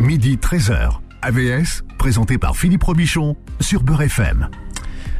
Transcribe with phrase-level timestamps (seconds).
[0.00, 1.00] midi 13h.
[1.22, 4.48] AVS, présenté par Philippe Robichon sur Beurre FM.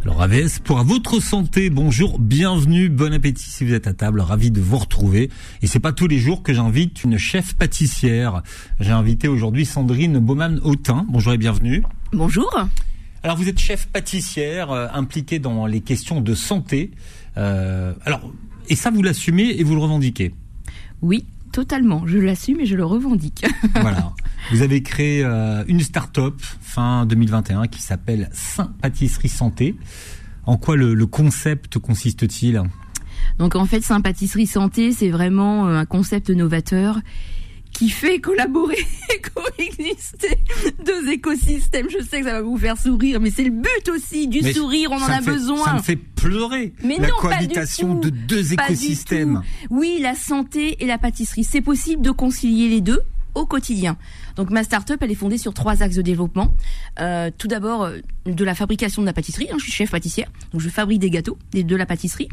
[0.02, 4.50] Alors AVS, pour votre santé, bonjour, bienvenue, bon appétit si vous êtes à table, ravi
[4.50, 5.28] de vous retrouver.
[5.60, 8.42] Et c'est pas tous les jours que j'invite une chef pâtissière.
[8.80, 11.04] J'ai invité aujourd'hui Sandrine Baumann-Autin.
[11.08, 11.82] Bonjour et bienvenue.
[12.12, 12.50] Bonjour.
[13.22, 16.92] Alors vous êtes chef pâtissière, euh, impliquée dans les questions de santé.
[17.36, 18.32] Euh, alors,
[18.70, 20.32] et ça vous l'assumez et vous le revendiquez?
[21.02, 22.06] Oui, totalement.
[22.06, 23.44] Je l'assume et je le revendique.
[23.80, 24.12] voilà.
[24.50, 29.76] Vous avez créé euh, une start-up fin 2021 qui s'appelle Saint Pâtisserie Santé.
[30.46, 32.62] En quoi le, le concept consiste-t-il?
[33.38, 37.00] Donc en fait, Saint Pâtisserie Santé, c'est vraiment euh, un concept novateur
[37.72, 38.76] qui fait collaborer
[39.14, 40.38] et coexister
[40.84, 41.88] deux écosystèmes.
[41.90, 44.52] Je sais que ça va vous faire sourire, mais c'est le but aussi du Mais
[44.52, 44.90] sourire.
[44.92, 45.64] On en a fait- besoin.
[45.64, 49.42] Ça me fait pleurer Mais la non, cohabitation de deux écosystèmes.
[49.70, 51.44] Oui, la santé et la pâtisserie.
[51.44, 53.00] C'est possible de concilier les deux
[53.34, 53.96] au quotidien.
[54.36, 56.52] Donc ma start-up, elle est fondée sur trois axes de développement.
[57.00, 59.48] Euh, tout d'abord, euh, de la fabrication de la pâtisserie.
[59.50, 62.28] hein, je suis chef pâtissière, donc je fabrique des gâteaux, de la pâtisserie,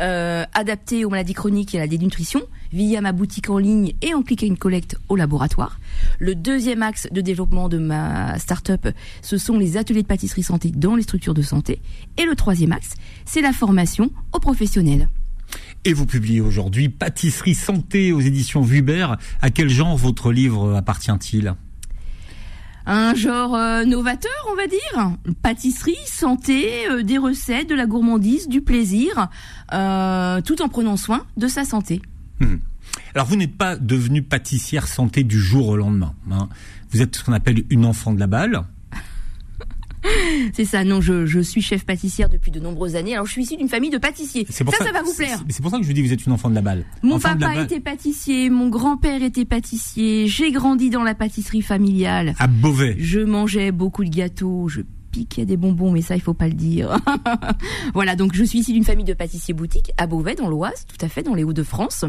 [0.00, 4.14] euh, adaptés aux maladies chroniques et à la dénutrition, via ma boutique en ligne et
[4.14, 5.78] en click and collect au laboratoire.
[6.18, 8.88] Le deuxième axe de développement de ma start-up,
[9.20, 11.80] ce sont les ateliers de pâtisserie santé dans les structures de santé.
[12.18, 12.94] Et le troisième axe,
[13.24, 15.08] c'est la formation aux professionnels.
[15.84, 19.16] Et vous publiez aujourd'hui Pâtisserie Santé aux éditions Vuber.
[19.40, 21.54] À quel genre votre livre appartient-il?
[22.86, 25.16] Un genre euh, novateur, on va dire.
[25.42, 29.28] Pâtisserie, santé, euh, des recettes, de la gourmandise, du plaisir,
[29.72, 32.02] euh, tout en prenant soin de sa santé.
[33.14, 36.14] Alors vous n'êtes pas devenue pâtissière santé du jour au lendemain.
[36.30, 36.48] hein.
[36.90, 38.64] Vous êtes ce qu'on appelle une enfant de la balle.
[40.54, 43.14] C'est ça, non, je, je suis chef pâtissière depuis de nombreuses années.
[43.14, 44.44] Alors je suis issue d'une famille de pâtissiers.
[44.46, 45.42] Ça, C'est pour ça, ça va vous plaire.
[45.48, 46.84] C'est pour ça que je vous dis que vous êtes une enfant de la balle.
[47.02, 51.62] Mon Enfant papa balle était pâtissier, mon grand-père était pâtissier, j'ai grandi dans la pâtisserie
[51.62, 52.34] familiale.
[52.38, 52.96] à Beauvais.
[52.98, 56.54] Je mangeais beaucoup de gâteaux, je piquais des bonbons, mais ça, il faut pas le
[56.54, 56.96] dire.
[57.94, 61.04] voilà, donc je suis issue d'une famille de pâtissiers boutiques à Beauvais, dans l'Oise, tout
[61.04, 62.06] à fait, dans les Hauts-de-France.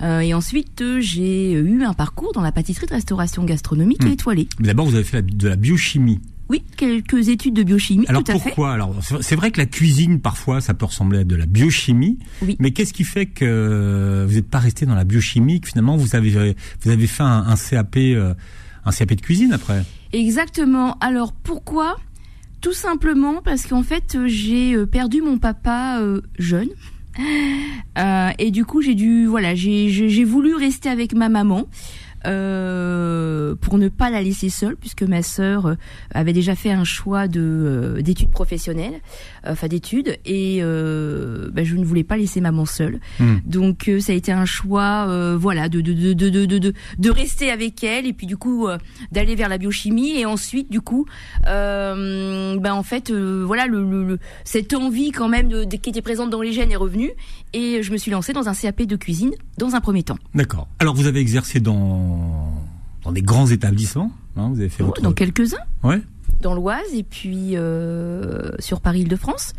[0.00, 4.08] Euh, et ensuite, euh, j'ai eu un parcours dans la pâtisserie de restauration gastronomique Hmm.
[4.08, 4.48] et étoilée.
[4.60, 6.20] Mais D'abord, vous avez fait de la biochimie.
[6.48, 8.40] Oui, quelques études de biochimie, Alors tout à fait.
[8.44, 8.72] pourquoi?
[8.72, 12.56] Alors c'est vrai que la cuisine parfois ça peut ressembler à de la biochimie, Oui.
[12.58, 16.16] mais qu'est-ce qui fait que vous n'êtes pas resté dans la biochimie que finalement vous
[16.16, 18.32] avez vous avez fait un, un CAP euh,
[18.84, 19.84] un CAP de cuisine après?
[20.14, 20.96] Exactement.
[21.00, 21.96] Alors pourquoi?
[22.62, 26.70] Tout simplement parce qu'en fait euh, j'ai euh, perdu mon papa euh, jeune.
[27.98, 31.66] Euh, et du coup j'ai dû voilà j'ai j'ai j'ai voulu rester avec ma maman
[32.28, 35.74] euh, pour ne pas la laisser seule puisque ma sœur euh,
[36.12, 39.00] avait déjà fait un choix de euh, d'études professionnelles
[39.46, 43.36] enfin d'études et bah, je ne voulais pas laisser maman seule Hmm.
[43.46, 45.06] donc ça a été un choix
[45.36, 48.66] voilà de de, de de de de rester avec elle et puis du coup
[49.12, 51.06] d'aller vers la biochimie et ensuite du coup
[51.44, 56.30] ben en fait voilà le, le- le- cette envie quand même de- qui était présente
[56.30, 57.10] dans les gènes est revenue
[57.52, 60.68] et je me suis lancée dans un CAP de cuisine dans un premier temps D'accord.
[60.78, 62.17] Alors vous avez exercé dans
[63.04, 66.00] dans des grands établissements, hein, vous avez fait votre dans quelques-uns ouais.
[66.42, 69.52] dans l'Oise et puis euh, sur Paris-Île-de-France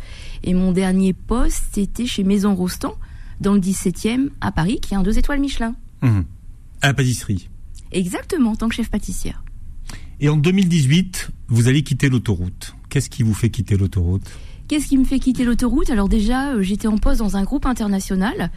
[0.44, 2.94] et mon dernier poste était chez Maison Rostand
[3.40, 6.24] dans le 17e à Paris qui a un deux étoiles Michelin Mhm.
[6.82, 7.48] à la pâtisserie.
[7.92, 9.42] exactement en tant que chef pâtissière
[10.20, 12.74] Et en 2018, vous allez quitter l'autoroute.
[12.90, 14.30] Qu'est-ce qui vous fait quitter l'autoroute?
[14.68, 15.90] Qu'est-ce qui me fait quitter l'autoroute?
[15.90, 18.50] Alors déjà, euh, j'étais en poste dans un groupe international.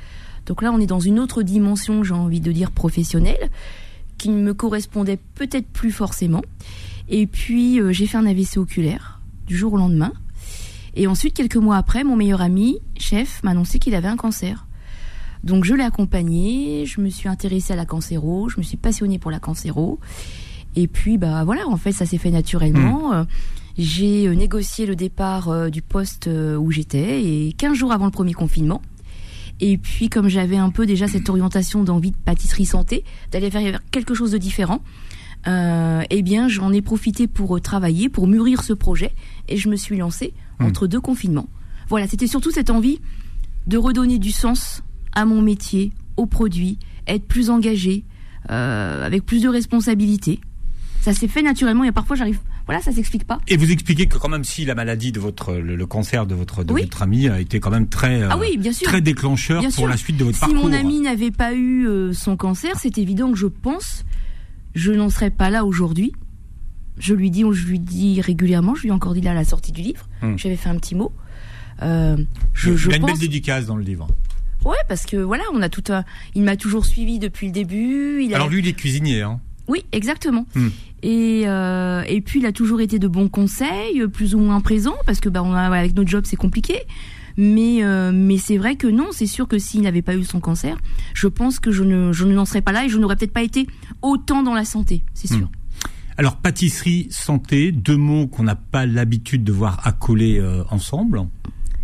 [0.46, 3.50] Donc là, on est dans une autre dimension, j'ai envie de dire professionnelle,
[4.24, 6.42] qui ne me correspondait peut-être plus forcément.
[7.10, 10.14] Et puis, euh, j'ai fait un AVC oculaire du jour au lendemain.
[10.96, 14.66] Et ensuite, quelques mois après, mon meilleur ami, chef, m'a annoncé qu'il avait un cancer.
[15.44, 19.20] Donc je l'ai accompagné, je me suis intéressée à la cancéro, je me suis passionnée
[19.20, 20.00] pour la cancéro.
[20.78, 23.12] Et puis bah voilà, en fait ça s'est fait naturellement.
[23.12, 23.24] Euh,
[23.78, 28.12] J'ai euh, négocié le départ euh, du poste où j'étais et 15 jours avant le
[28.12, 28.82] premier confinement.
[29.63, 33.79] Et puis comme j'avais un peu déjà cette orientation d'envie de pâtisserie santé, d'aller vers
[33.91, 34.81] quelque chose de différent,
[35.47, 39.13] euh, eh bien j'en ai profité pour euh, travailler, pour mûrir ce projet
[39.48, 40.65] et je me suis lancée Hmm.
[40.65, 41.48] entre deux confinements.
[41.89, 43.00] Voilà, c'était surtout cette envie
[43.68, 44.83] de redonner du sens
[45.13, 48.04] à mon métier, aux produits, être plus engagé,
[48.50, 50.39] euh, avec plus de responsabilités.
[51.01, 52.39] Ça s'est fait naturellement et parfois j'arrive.
[52.65, 53.39] Voilà, ça s'explique pas.
[53.50, 56.33] Et vous expliquez que quand même si la maladie de votre le, le cancer de
[56.36, 56.83] votre de Oui.
[56.83, 58.88] votre ami a été quand même très euh, Ah oui, bien sûr.
[58.88, 59.88] très déclencheur Bien pour sûr.
[59.88, 60.63] la suite de votre Si parcours.
[60.63, 64.06] mon ami n'avait pas eu euh, son cancer, c'est évident que je pense,
[64.75, 66.13] je n'en serais pas là aujourd'hui.
[66.98, 69.44] Je lui dis, je lui dis régulièrement, je lui ai encore dit là à la
[69.45, 70.38] sortie du livre, Hmm.
[70.38, 71.12] j'avais fait un petit mot.
[71.81, 72.16] Euh,
[72.54, 74.07] je, Il y a une belle dédicace dans le livre.
[74.63, 76.06] ouais, parce que voilà, on a tout un,
[76.36, 78.21] il m'a toujours suivi depuis le début.
[78.24, 79.21] Il a Alors lui, il est cuisinier.
[79.21, 79.42] Hein.
[79.68, 80.45] Oui, exactement.
[80.56, 80.69] Hmm.
[81.04, 84.96] Et, euh, et puis il a toujours été de bons conseils, plus ou moins présent,
[85.06, 86.80] parce que bah, on a, avec notre job c'est compliqué.
[87.36, 90.40] Mais, euh, mais c'est vrai que non, c'est sûr que s'il n'avait pas eu son
[90.40, 90.78] cancer,
[91.14, 93.44] je pense que je ne, je n'en serais pas là et je n'aurais peut-être pas
[93.44, 93.68] été
[94.02, 95.48] autant dans la santé, c'est sûr.
[95.48, 95.50] Hmm.
[96.18, 101.22] Alors pâtisserie, santé, deux mots qu'on n'a pas l'habitude de voir accolés euh, ensemble.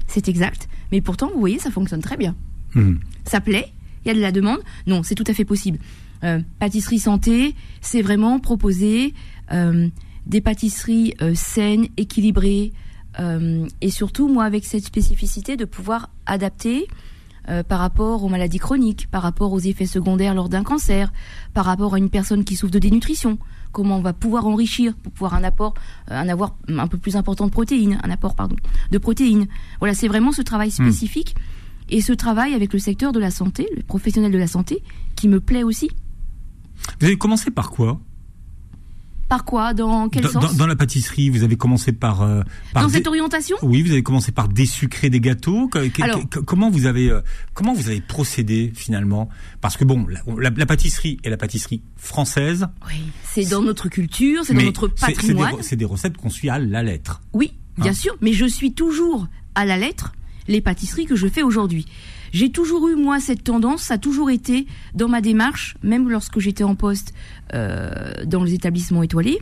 [0.07, 0.69] C'est exact.
[0.92, 2.36] Mais pourtant, vous voyez, ça fonctionne très bien.
[2.75, 2.95] Hmm.
[3.25, 3.71] Ça plaît,
[4.06, 4.60] il y a de la demande.
[4.86, 5.80] Non, c'est tout à fait possible.
[6.24, 9.13] Euh, pâtisserie santé, c'est vraiment proposer
[9.51, 9.88] euh,
[10.25, 12.74] des pâtisseries euh, saines, équilibrées,
[13.19, 16.88] euh, et surtout, moi, avec cette spécificité de pouvoir adapter
[17.48, 21.12] euh, par rapport aux maladies chroniques, par rapport aux effets secondaires lors d'un cancer,
[21.54, 23.38] par rapport à une personne qui souffre de dénutrition.
[23.71, 25.74] Comment on va pouvoir enrichir pour pouvoir un apport,
[26.12, 28.56] euh, un avoir un peu plus important de protéines, un apport pardon,
[28.92, 29.48] de protéines.
[29.80, 31.36] Voilà, c'est vraiment ce travail spécifique
[31.89, 34.83] et ce travail avec le secteur de la santé, le professionnel de la santé,
[35.16, 35.89] qui me plaît aussi.
[36.99, 37.99] Vous avez commencé par quoi?
[39.27, 39.75] Par quoi?
[39.75, 40.43] Dans quel dans, sens?
[40.43, 42.41] dans- dans la pâtisserie, vous avez commencé par, euh,
[42.73, 43.57] par Dans des- cette orientation?
[43.61, 45.69] Oui, vous avez commencé par désucrer des gâteaux.
[46.01, 47.21] Alors- comment vous avez euh,
[47.53, 49.29] comment vous avez procédé finalement?
[49.61, 53.87] Parce que bon, la, la- la pâtisserie est la pâtisserie française, Oui, c'est dans notre
[53.87, 55.55] culture, c'est dans notre c'est- c'est des, patrimoine.
[55.61, 57.21] c'est des recettes qu'on suit à la lettre.
[57.33, 57.93] Oui, bien Hein?
[57.93, 60.13] sûr, mais je suis toujours à la lettre
[60.47, 61.85] les pâtisseries que je fais aujourd'hui.
[62.31, 66.39] J'ai toujours eu, moi, cette tendance, ça a toujours été dans ma démarche, même lorsque
[66.39, 67.13] j'étais en poste
[67.53, 69.39] euh, dans les établissements étoilés,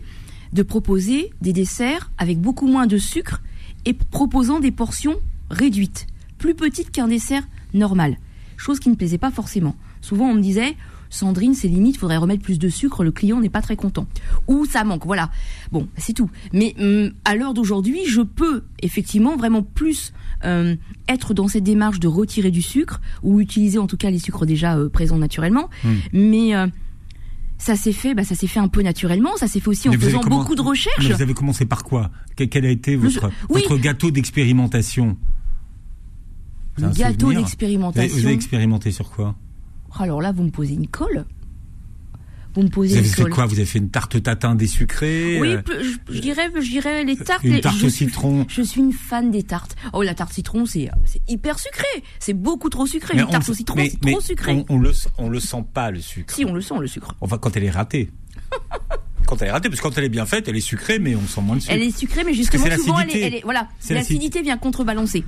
[0.54, 3.42] de proposer des desserts avec beaucoup moins de sucre
[3.86, 5.16] et proposant des portions
[5.50, 6.08] réduites,
[6.38, 7.44] plus petites qu'un dessert
[7.74, 8.18] normal.
[8.56, 9.76] Chose qui ne plaisait pas forcément.
[10.02, 10.76] Souvent, on me disait,
[11.10, 14.08] Sandrine, c'est limite, il faudrait remettre plus de sucre, le client n'est pas très content.
[14.48, 15.30] Ou ça manque, voilà.
[15.72, 16.30] Bon, c'est tout.
[16.54, 20.14] Mais hum, à l'heure d'aujourd'hui, je peux effectivement vraiment plus
[20.46, 20.76] euh,
[21.08, 24.46] être dans cette démarche de retirer du sucre, ou utiliser en tout cas les sucres
[24.46, 25.70] déjà euh, présents naturellement.
[25.84, 25.96] Hmm.
[26.14, 26.68] Mais euh,
[27.58, 29.36] ça s'est fait, bah, ça s'est fait un peu naturellement.
[29.38, 31.08] Ça s'est fait aussi en Mais faisant beaucoup de recherches.
[31.08, 32.12] Mais vous avez commencé par quoi?
[32.36, 33.62] Quel, a été votre, oui.
[33.64, 35.18] votre gâteau d'expérimentation?
[36.78, 38.16] Le gâteau vous d'expérimentation.
[38.16, 39.36] vous avez expérimenté sur quoi?
[40.02, 41.26] Alors là, vous me posez une colle.
[42.56, 43.34] Vous me posez Vous avez une fait colle.
[43.34, 45.62] quoi Vous avez fait une tarte tatin désucrée Oui, euh,
[46.08, 47.44] je, je dirais, je dirais les tartes.
[47.44, 48.46] Une tarte je citron.
[48.50, 49.76] Je suis une fan des tartes.
[49.94, 50.90] Oh, la tarte citron, c'est
[51.28, 51.86] hyper sucré.
[52.20, 53.14] C'est beaucoup trop sucré.
[53.16, 54.66] mais Une tarte au citron, c'est trop sucré.
[54.70, 56.34] On, on le on le sent pas le sucre.
[56.34, 57.16] Si, on le sent le sucre.
[57.22, 58.10] Enfin, quand elle est ratée.
[59.28, 61.16] quand elle est ratée, parce que quand elle est bien faite, elle est sucrée, mais
[61.16, 61.74] on sent moins le sucre.
[61.76, 63.22] Elle est sucrée, mais justement, souvent, elle est, l'acidité.
[63.22, 65.24] elle est- voilà, l'acidité vient contrebalancer.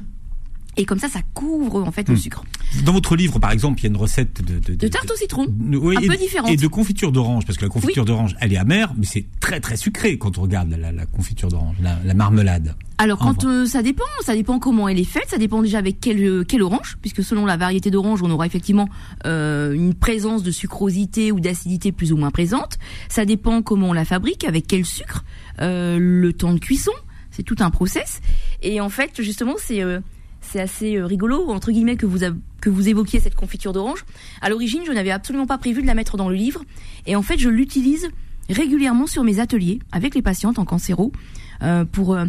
[0.79, 2.17] Et comme ça, ça couvre en fait le Hmm.
[2.17, 2.43] sucre.
[2.85, 5.15] Dans votre livre, par exemple, il y a une recette de de, De tarte au
[5.15, 6.49] citron, Oui, un et, peu différente.
[6.49, 8.07] et de confiture d'orange, parce que la confiture Oui.
[8.07, 11.49] d'orange, elle est amère, mais c'est très très sucré quand on regarde la, la confiture
[11.49, 12.75] d'orange, la, la marmelade.
[12.97, 15.99] Alors quand euh, ça dépend, ça dépend comment elle est faite, ça dépend déjà avec
[15.99, 18.87] quelle euh, quelle orange, puisque selon la variété d'orange, on aura effectivement
[19.25, 22.77] euh, une présence de sucrosité ou d'acidité plus ou moins présente.
[23.09, 25.23] Ça dépend comment on la fabrique, avec quel sucre,
[25.61, 26.91] euh, le temps de cuisson,
[27.31, 28.21] c'est tout un process.
[28.61, 29.81] Et en fait, justement, c'est
[30.41, 32.19] c'est assez euh, rigolo entre guillemets que vous
[32.61, 34.05] que vous évoquiez cette confiture d'orange.
[34.41, 36.63] À l'origine, je n'avais absolument pas prévu de la mettre dans le livre,
[37.05, 38.09] et en fait, je l'utilise
[38.49, 41.11] régulièrement sur mes ateliers avec les patientes en cancéro
[41.61, 42.25] euh, pour euh,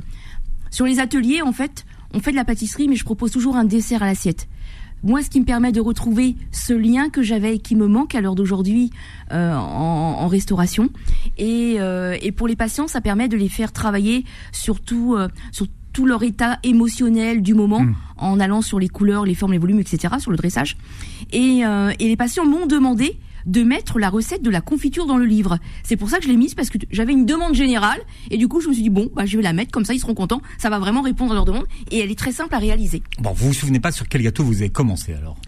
[0.70, 1.84] sur les ateliers, en fait,
[2.14, 4.48] on fait de la pâtisserie, mais je propose toujours un dessert à l'assiette.
[5.02, 8.14] Moi, ce qui me permet de retrouver ce lien que j'avais et qui me manque
[8.14, 8.90] à l'heure d'aujourd'hui
[9.32, 10.90] euh, en, en restauration.
[11.38, 11.78] Et,
[12.20, 15.16] et pour les patients, ça permet de les faire travailler surtout
[15.52, 17.94] sur tout leur état émotionnel du moment, Mm.
[18.18, 20.76] en allant sur les couleurs, les formes, les volumes, etc., sur le dressage.
[21.32, 23.16] Et, euh, et les patients m'ont demandé
[23.46, 25.58] de mettre la recette de la confiture dans le livre.
[25.82, 27.98] C'est pour ça que je l'ai mise parce que j'avais une demande générale
[28.30, 29.94] et du coup je me suis dit bon bah je vais la mettre comme ça
[29.94, 32.54] ils seront contents, ça va vraiment répondre à leur demande et elle est très simple
[32.54, 33.02] à réaliser.
[33.18, 35.38] Bon, vous vous souvenez pas sur quel gâteau vous avez commencé alors?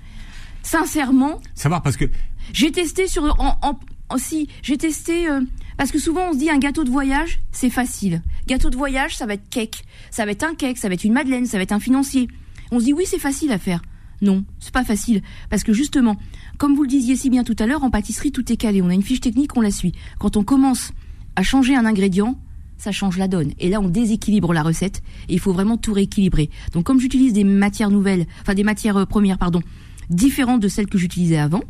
[0.62, 2.06] Sincèrement, Savoir parce que
[2.52, 3.78] j'ai testé sur en, en- en-
[4.18, 5.40] si j'ai testé euh,
[5.76, 8.22] parce que souvent on se dit un gâteau de voyage c'est facile.
[8.46, 11.04] Gâteau de voyage ça va être cake, ça va être un cake, ça va être
[11.04, 12.28] une madeleine, ça va être un financier.
[12.70, 13.82] On se dit oui c'est facile à faire.
[14.20, 16.16] Non, c'est pas facile parce que justement,
[16.56, 18.80] comme vous le disiez si bien tout à l'heure, en pâtisserie tout est calé.
[18.80, 19.92] On a une fiche technique, on la suit.
[20.18, 20.92] Quand on commence
[21.34, 22.38] à changer un ingrédient,
[22.82, 23.52] ça change la donne.
[23.60, 26.50] Et là, on déséquilibre la recette et il faut vraiment tout rééquilibrer.
[26.72, 29.62] Donc, comme j'utilise des matières nouvelles, enfin des matières euh, premières, pardon,
[30.10, 31.62] différentes de celles que j'utilisais avant,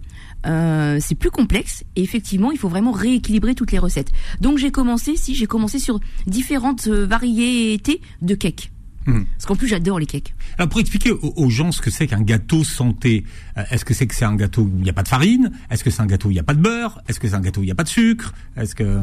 [0.46, 4.12] euh, c'est plus complexe et effectivement, il faut vraiment rééquilibrer toutes les recettes.
[4.40, 8.72] Donc, j'ai commencé, si j'ai commencé sur différentes euh, variétés de cakes.
[9.06, 9.25] Hmm.
[9.25, 10.34] Parce qu'en plus, j'adore les cakes.
[10.58, 13.25] Alors pour expliquer aux, gens ce que c'est qu'un gâteau santé,
[13.56, 15.50] euh, est-ce que c'est que c'est un gâteau où il n'y a pas de farine?
[15.70, 17.00] Est-ce que c'est un gâteau où il n'y a pas de beurre?
[17.08, 18.32] Est-ce que c'est un gâteau où il n'y a pas de sucre?
[18.56, 19.02] Est-ce que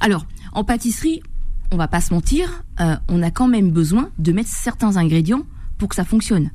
[0.00, 1.22] Alors, en pâtisserie,
[1.72, 5.46] on va pas se mentir, euh, on a quand même besoin de mettre certains ingrédients
[5.78, 6.50] pour que ça fonctionne.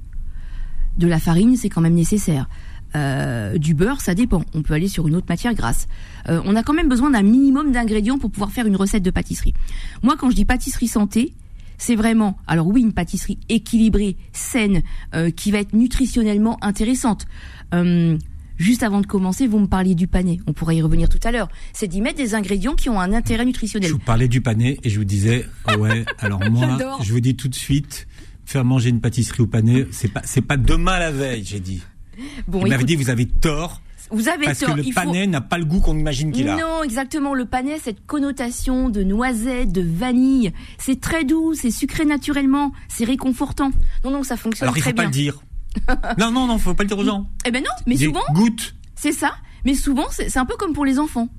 [0.98, 2.48] De la farine, c'est quand même nécessaire.
[2.96, 4.44] Euh, du beurre, ça dépend.
[4.54, 5.88] On peut aller sur une autre matière grasse.
[6.28, 9.12] Euh, on a quand même besoin d'un minimum d'ingrédients pour pouvoir faire une recette de
[9.12, 9.54] pâtisserie.
[10.04, 11.34] Moi, quand je dis pâtisserie santé,
[11.80, 14.84] c'est vraiment, alors oui, une pâtisserie équilibrée, saine,
[15.16, 17.26] euh, qui va être nutritionnellement intéressante.
[17.74, 18.18] Euh,
[18.58, 20.42] juste avant de commencer, vous me parliez du pané.
[20.46, 21.48] On pourrait y revenir tout à l'heure.
[21.74, 23.88] C'est d'y mettre des ingrédients qui ont un intérêt nutritionnel.
[23.88, 27.22] Je vous parlais du pané et je vous disais, ah ouais, alors moi, je vous
[27.22, 28.08] dis tout de suite,
[28.46, 31.82] faire manger une pâtisserie au pané, c'est pas, c'est pas demain la veille, j'ai dit.
[32.48, 34.70] Bon, Il m'avait écoute, dit, vous avez tort, vous avez parce tort.
[34.72, 36.56] que le il faut- pané n'a pas le goût qu'on imagine qu'il a.
[36.58, 37.34] Non, exactement.
[37.34, 43.06] Le panais, cette connotation de noisette, de vanille, c'est très doux, c'est sucré naturellement, c'est
[43.06, 43.72] réconfortant.
[44.04, 45.10] Non, non, ça fonctionne Alors il très faut pas bien.
[45.10, 45.40] le dire.
[46.18, 47.30] non, non, non, faut pas le dire aux gens.
[47.46, 48.76] Eh ben non, mais souvent, Goûte.
[48.96, 49.34] c'est ça.
[49.66, 51.30] Mais souvent, c'est c'est un peu comme pour les enfants.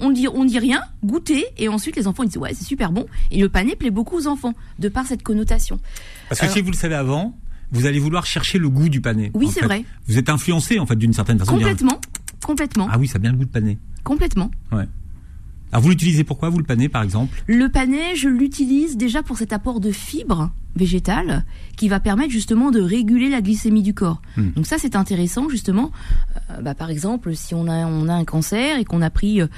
[0.00, 2.92] On dit, on dit rien, goûter, et ensuite les enfants ils disent ouais c'est super
[2.92, 3.06] bon.
[3.32, 5.80] Et le panais plaît beaucoup aux enfants de par cette connotation.
[6.28, 7.36] Parce que Alors- si vous le savez avant,
[7.72, 9.30] vous allez vouloir chercher le goût du pané.
[9.34, 9.84] Oui, c'est vrai.
[10.06, 11.52] Vous êtes influencé en fait d'une certaine façon.
[11.52, 12.00] Complètement,
[12.44, 13.78] complètement, Ah oui, ça a bien le goût de pané.
[14.04, 14.50] complètement.
[14.72, 14.86] Ouais.
[15.70, 17.42] Alors vous l'utilisez pourquoi vous le pané par exemple?
[17.46, 21.44] Le panais, je l'utilise déjà pour cet apport de fibres végétales
[21.76, 24.22] qui va permettre justement de réguler la glycémie du corps.
[24.38, 24.50] Hmm.
[24.52, 25.90] Donc ça c'est intéressant justement.
[26.50, 29.42] Euh, bah, par exemple, si on a on a un cancer et qu'on a pris
[29.42, 29.48] euh,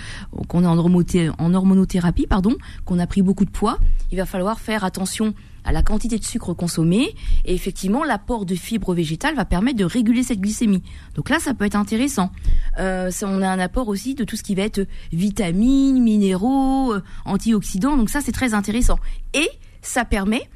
[0.49, 3.79] qu'on est en, en hormonothérapie pardon, qu'on a pris beaucoup de poids,
[4.11, 5.33] il va falloir faire attention
[5.65, 7.15] à la quantité de sucre consommé
[7.45, 10.83] et effectivement l'apport de fibres végétales va permettre de réguler cette glycémie.
[11.15, 12.31] Donc là ça peut être intéressant.
[12.79, 17.03] Euh, on a un apport aussi de tout ce qui va être vitamines, minéraux, euh,
[17.25, 17.97] antioxydants.
[17.97, 18.99] Donc ça, c'est très intéressant.
[19.35, 19.49] Et
[19.83, 20.49] ça permet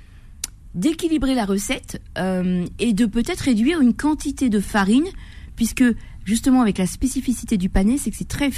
[0.74, 5.06] d'équilibrer la recette euh, et de peut-être réduire une quantité de farine,
[5.56, 5.84] puisque
[6.24, 8.50] justement avec la spécificité du panais, c'est que c'est très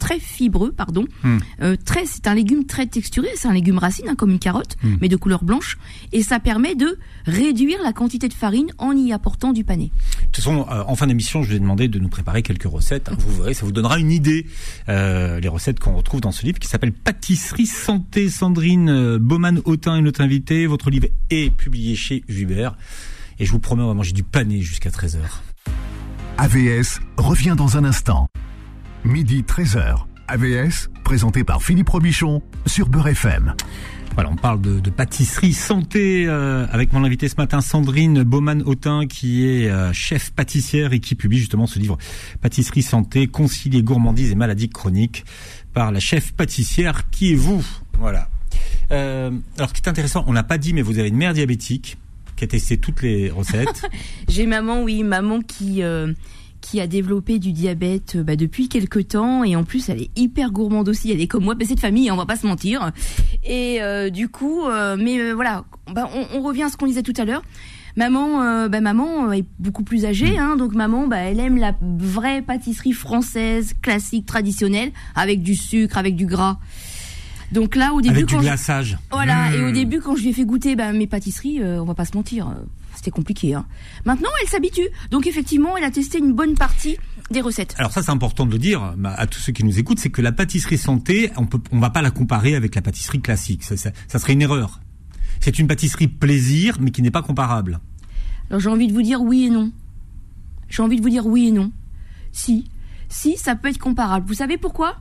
[0.00, 1.04] très fibreux, pardon.
[1.22, 1.38] Hmm.
[1.62, 4.76] Euh, très, c'est un légume très texturé, c'est un légume racine hein, comme une carotte,
[4.82, 4.96] Hmm.
[5.00, 5.78] mais de couleur blanche,
[6.12, 9.90] et ça permet de réduire la quantité de farine en y apportant du panais.
[10.20, 13.10] De toute façon, euh, en fin d'émission, je vais demander de nous préparer quelques recettes.
[13.18, 14.46] Vous verrez, ça vous donnera une idée.
[14.88, 18.28] Euh, les recettes qu'on retrouve dans ce livre qui s'appelle Pâtisserie Santé.
[18.30, 20.66] Sandrine euh, Baumann-Autin est notre invitée.
[20.66, 22.76] Votre livre est publié chez Hubert.
[23.38, 25.18] Et je vous promets, on va manger du pané jusqu'à 13h.
[26.38, 28.28] AVS revient dans un instant.
[29.04, 30.04] Midi 13h.
[30.28, 33.54] AVS, présenté par Philippe Robichon sur Beurre FM.
[34.14, 39.06] Voilà, on parle de, de pâtisserie santé euh, avec mon invité ce matin, Sandrine Baumann-Autin,
[39.06, 41.96] qui est euh, chef pâtissière et qui publie justement ce livre
[42.40, 45.24] Pâtisserie santé, concilier gourmandise et maladies chroniques
[45.72, 47.64] par la chef pâtissière qui est vous.
[47.98, 48.28] Voilà.
[48.92, 51.32] Euh, alors, ce qui est intéressant, on n'a pas dit, mais vous avez une mère
[51.32, 51.96] diabétique
[52.36, 53.88] qui a testé toutes les recettes.
[54.28, 56.12] J'ai maman, oui, maman qui euh,
[56.60, 60.10] qui a développé du diabète euh, bah, depuis quelques temps et en plus elle est
[60.16, 61.10] hyper gourmande aussi.
[61.10, 62.92] Elle est comme moi, bah, c'est de famille, hein, on va pas se mentir.
[63.44, 66.86] Et euh, du coup, euh, mais euh, voilà, bah, on, on revient à ce qu'on
[66.86, 67.42] disait tout à l'heure.
[67.96, 71.74] Maman, euh, bah, maman est beaucoup plus âgée, hein, donc maman, bah, elle aime la
[71.80, 76.58] vraie pâtisserie française, classique, traditionnelle, avec du sucre, avec du gras.
[77.52, 78.46] Donc là, au début, avec du quand je-
[79.10, 79.72] voilà, et au Mmh.
[79.72, 82.16] début, quand je lui ai fait goûter bah, mes pâtisseries, euh, on va pas se
[82.16, 82.52] mentir, euh,
[82.94, 83.54] c'était compliqué.
[83.54, 83.66] Hein.
[84.04, 84.88] Maintenant, elle s'habitue.
[85.10, 86.96] Donc effectivement, elle a testé une bonne partie
[87.32, 87.74] des recettes.
[87.78, 90.10] Alors ça, c'est important de le dire bah, à tous ceux qui nous écoutent, c'est
[90.10, 93.64] que la pâtisserie santé, on peut, on va pas la comparer avec la pâtisserie classique.
[93.64, 94.80] Ça, ça- ça serait une erreur.
[95.40, 97.80] C'est une pâtisserie plaisir, mais qui n'est pas comparable.
[98.50, 99.72] Alors j'ai envie de vous dire oui et non.
[100.68, 101.72] J'ai envie de vous dire oui et non.
[102.32, 102.68] Si,
[103.08, 104.26] si, ça peut être comparable.
[104.28, 104.96] Vous savez pourquoi?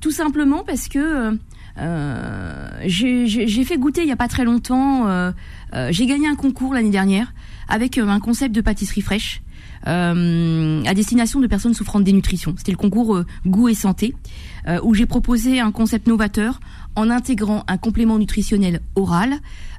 [0.00, 1.32] Tout simplement parce que euh,
[1.78, 5.08] euh, j'ai fait goûter il y a pas très longtemps.
[5.08, 5.32] euh,
[5.74, 7.32] euh, j'ai gagné un concours l'année dernière
[7.68, 9.42] avec euh, un concept de pâtisserie fraîche.
[9.86, 12.54] Euh, à destination de personnes souffrant de dénutrition.
[12.56, 14.14] C'était le concours euh, goût et santé,
[14.68, 16.60] euh, où j'ai proposé un concept novateur
[16.96, 19.32] en intégrant un complément nutritionnel oral.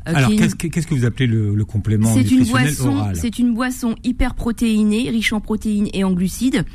[0.07, 3.39] euh, Alors une- qu'est-ce que, vous appelez le, le complément une nutritionnel boisson, oral c'est
[3.39, 6.65] une boisson hyper protéinée, riche en protéines et en glucides,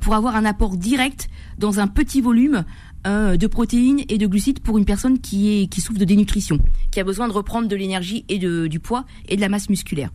[0.00, 1.28] pour avoir un apport direct
[1.58, 2.64] dans un petit volume
[3.04, 6.58] de protéines et de glucides pour une personne qui est qui souffre de dénutrition,
[6.90, 9.68] qui a besoin de reprendre de l'énergie et de, du poids et de la masse
[9.70, 10.10] musculaire.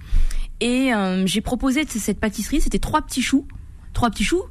[0.64, 3.46] Et euh, j'ai proposé cette pâtisserie, c'était trois petits choux,
[3.92, 4.44] trois petits choux,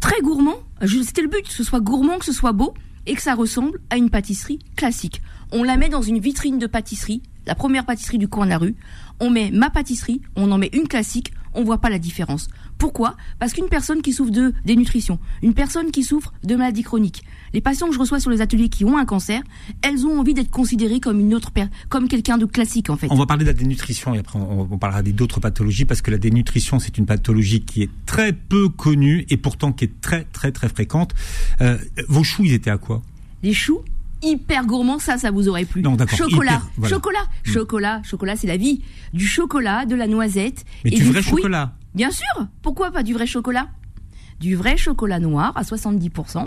[0.00, 0.58] très gourmands.
[0.84, 2.74] C'était le but, que ce soit gourmand, que ce soit beau
[3.06, 5.22] et que ça ressemble à une pâtisserie classique.
[5.52, 8.58] On la met dans une vitrine de pâtisserie, la première pâtisserie du coin de la
[8.58, 8.74] rue.
[9.20, 12.48] On met ma pâtisserie, on en met une classique, on voit pas la différence.
[12.78, 13.16] Pourquoi?
[13.38, 17.22] Parce qu'une personne qui souffre de dénutrition, une personne qui souffre de maladies chroniques,
[17.54, 19.42] les patients que je reçois sur les ateliers qui ont un cancer,
[19.82, 21.50] elles ont envie d'être considérées comme une autre
[21.88, 23.06] comme quelqu'un de classique en fait.
[23.10, 26.02] On va parler de la dénutrition et après on, on parlera des d'autres pathologies parce
[26.02, 30.00] que la dénutrition c'est une pathologie qui est très peu connue et pourtant qui est
[30.02, 31.14] très très très fréquente.
[31.62, 31.78] Euh,
[32.08, 33.02] vos choux ils étaient à quoi?
[33.42, 33.80] Les choux
[34.22, 35.82] hyper gourmands, ça, ça vous aurait plu.
[35.82, 36.94] Non, d'accord, Chocolat, hyper, voilà.
[36.96, 37.50] chocolat, Mm.
[37.52, 38.80] chocolat, chocolat, c'est la vie.
[39.12, 41.36] Du chocolat, de la noisette Mais et du du vrai fruit.
[41.42, 41.74] chocolat.
[41.96, 43.68] Bien sûr, pourquoi pas du vrai chocolat?
[44.38, 46.44] Du vrai chocolat noir à 70%,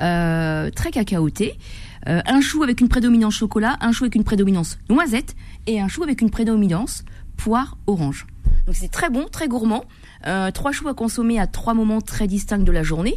[0.00, 1.58] euh, très cacaoté,
[2.06, 5.34] euh, un chou avec une prédominance chocolat, un chou avec une prédominance noisette
[5.66, 7.04] et un chou avec une prédominance
[7.36, 8.28] poire orange.
[8.66, 9.84] Donc c'est très bon, très gourmand.
[10.28, 13.16] Euh, trois choux à consommer à trois moments très distincts de la journée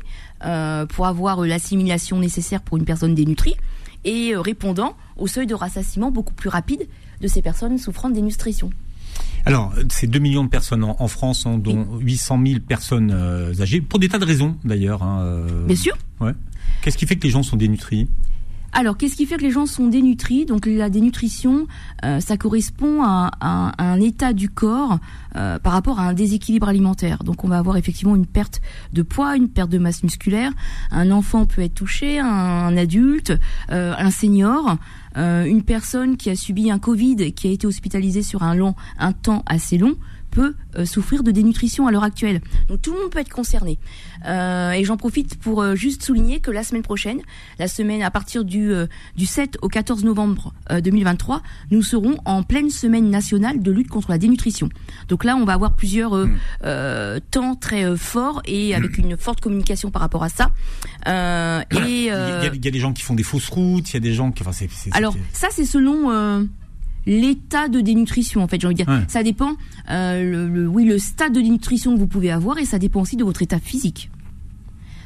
[0.89, 3.55] pour avoir l'assimilation nécessaire pour une personne dénutrie
[4.05, 6.87] et répondant au seuil de rassasiement beaucoup plus rapide
[7.21, 8.71] de ces personnes souffrant de dénutrition.
[9.45, 13.11] Alors, c'est 2 millions de personnes en, France, hein, dont 800 000 personnes
[13.59, 15.01] âgées, pour des tas de raisons d'ailleurs.
[15.01, 15.97] Hein, Bien sûr.
[16.19, 16.33] Ouais.
[16.81, 18.07] Qu'est-ce qui fait que les gens sont dénutris?
[18.71, 20.45] Alors, qu'est-ce qui fait que les gens sont dénutris?
[20.45, 21.65] Donc, la dénutrition,
[22.05, 23.31] euh, ça correspond à,
[23.77, 24.99] un état du corps
[25.35, 27.23] euh, par rapport à un déséquilibre alimentaire.
[27.23, 28.61] Donc, on va avoir effectivement une perte
[28.93, 30.51] de poids, une perte de masse musculaire.
[30.91, 33.33] Un enfant peut être touché, un, adulte,
[33.71, 34.77] euh, un senior.
[35.19, 39.11] Une personne qui a subi un Covid, qui a été hospitalisée sur un long, un
[39.11, 39.95] temps assez long,
[40.29, 42.41] peut euh, souffrir de dénutrition à l'heure actuelle.
[42.67, 43.79] Donc tout le monde peut être concerné.
[44.25, 47.21] Euh, et j'en profite pour euh, juste souligner que la semaine prochaine,
[47.57, 48.71] la semaine à partir du,
[49.15, 54.11] du 7 au 14 novembre 2023, nous serons en pleine semaine nationale de lutte contre
[54.11, 54.69] la dénutrition.
[55.07, 57.19] Donc là, on va avoir plusieurs hmm.
[57.31, 60.51] temps très forts et avec une forte communication par rapport à ça.
[61.05, 61.09] et
[61.71, 63.97] il y, a, il y, a, des gens qui font des fausses routes, il y
[63.97, 64.43] a des gens qui...
[64.43, 66.47] Enfin, Alors ça, c'est selon
[67.09, 69.03] l'état de dénutrition en fait j'ai envie de dire.
[69.07, 69.55] Ça dépend
[69.89, 73.17] euh, le, oui le stade de dénutrition que vous pouvez avoir et ça dépend aussi
[73.17, 74.11] de votre état physique.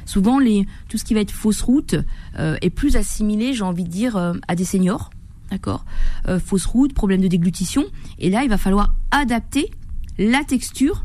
[0.04, 1.96] Souvent les tout ce qui va être fausse route
[2.38, 5.10] euh, est plus assimilé j'ai envie de dire euh, à des seniors
[5.50, 5.84] d'accord?
[6.44, 7.84] Fausse route problème de déglutition.
[8.18, 9.70] Et là il va falloir adapter
[10.18, 11.04] la texture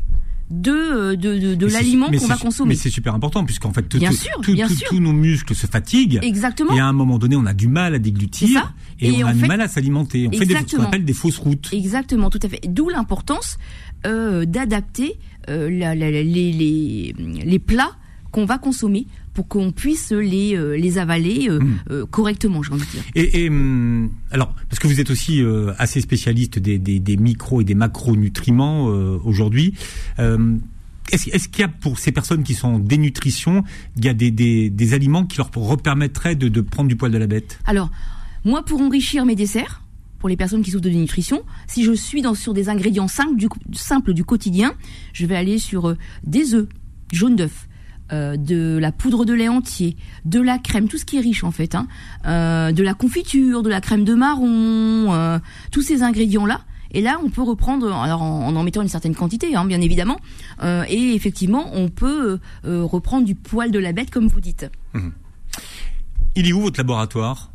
[0.50, 2.70] de, euh, de, de, l'aliment qu'on va consommer.
[2.70, 4.88] Mais c'est super important puisqu'en fait, bien sûr, bien sûr.
[4.88, 6.18] tous nos muscles se fatiguent.
[6.22, 6.74] Exactement.
[6.74, 9.46] Et à un moment donné, on a du mal à déglutir et, on a du
[9.46, 10.28] mal à s'alimenter.
[10.28, 11.70] On fait des, ce qu'on appelle des fausses routes.
[11.72, 12.60] Exactement, tout à fait.
[12.66, 13.58] D'où l'importance
[14.06, 17.14] euh, d'adapter euh, les, les,
[17.44, 17.92] les plats
[18.32, 19.06] qu'on va consommer
[19.40, 21.78] pour qu'on puisse les, euh, les avaler euh, hmm.
[21.90, 23.02] euh, correctement, j'ai envie de dire.
[23.14, 25.42] Et, hum, alors, parce que vous êtes aussi
[25.78, 28.84] assez spécialiste des, des, des micros et des macronutriments
[29.24, 29.72] aujourd'hui.
[30.18, 33.64] Est-ce qu'il y a pour ces personnes qui sont en dénutrition,
[33.96, 37.10] il y a des, des, des aliments qui leur permettraient de, de prendre du poil
[37.10, 37.58] de la bête?
[37.64, 37.90] Alors,
[38.44, 39.82] moi, pour enrichir mes desserts,
[40.18, 43.36] pour les personnes qui souffrent de dénutrition, si je suis dans, sur des ingrédients simples
[43.36, 44.74] du, simples du quotidien,
[45.14, 46.68] je vais aller sur des œufs,
[47.10, 47.69] jaune d'œuf,
[48.12, 51.44] euh, de la poudre de lait entier, de la crème, tout ce qui est riche
[51.44, 51.86] en fait, hein,
[52.26, 55.38] euh, de la confiture, de la crème de marron, euh,
[55.70, 56.62] tous ces ingrédients là.
[56.92, 60.18] Et là, on peut reprendre, alors en en, mettant une certaine quantité, hein, bien évidemment,
[60.64, 64.68] et effectivement, on peut reprendre du poil de la bête, comme vous dites.
[64.94, 65.10] Mmh.
[66.34, 67.49] Il est où votre laboratoire?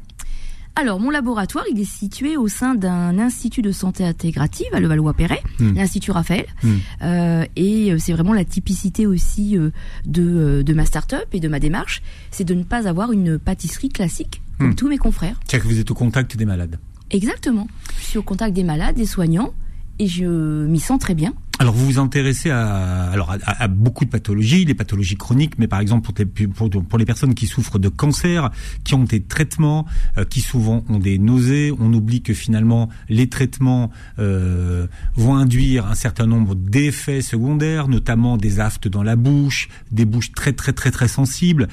[0.78, 5.42] Alors, mon laboratoire, il est situé au sein d'un institut de santé intégrative à Levallois-Perret,
[5.60, 5.76] hmm.
[5.76, 6.46] l'Institut Raphaël.
[6.64, 6.76] Hmm.
[7.02, 9.72] Euh, et euh, c'est vraiment la typicité aussi euh,
[10.06, 13.88] de, de ma start-up et de ma démarche, c'est de ne pas avoir une pâtisserie
[13.88, 14.76] classique, comme hmm.
[14.76, 15.40] tous mes confrères.
[15.46, 16.78] C'est-à-dire que vous êtes au contact des malades
[17.10, 17.68] Exactement.
[18.00, 19.54] Je suis au contact des malades, des soignants,
[20.00, 21.34] et je m'y sens très bien.
[21.58, 25.80] Alors vous vous intéressez à, alors à, beaucoup de pathologies, les pathologies chroniques, mais par
[25.80, 28.52] exemple pour les, pour, pour les personnes qui souffrent de cancer,
[28.84, 29.86] qui ont des traitements,
[30.18, 33.90] euh, qui souvent ont des nausées, on oublie que finalement les traitements
[34.20, 40.06] euh, vont induire un certain nombre d'effets secondaires, notamment des aftes dans la bouche, des
[40.06, 41.70] bouches très très très très sensibles,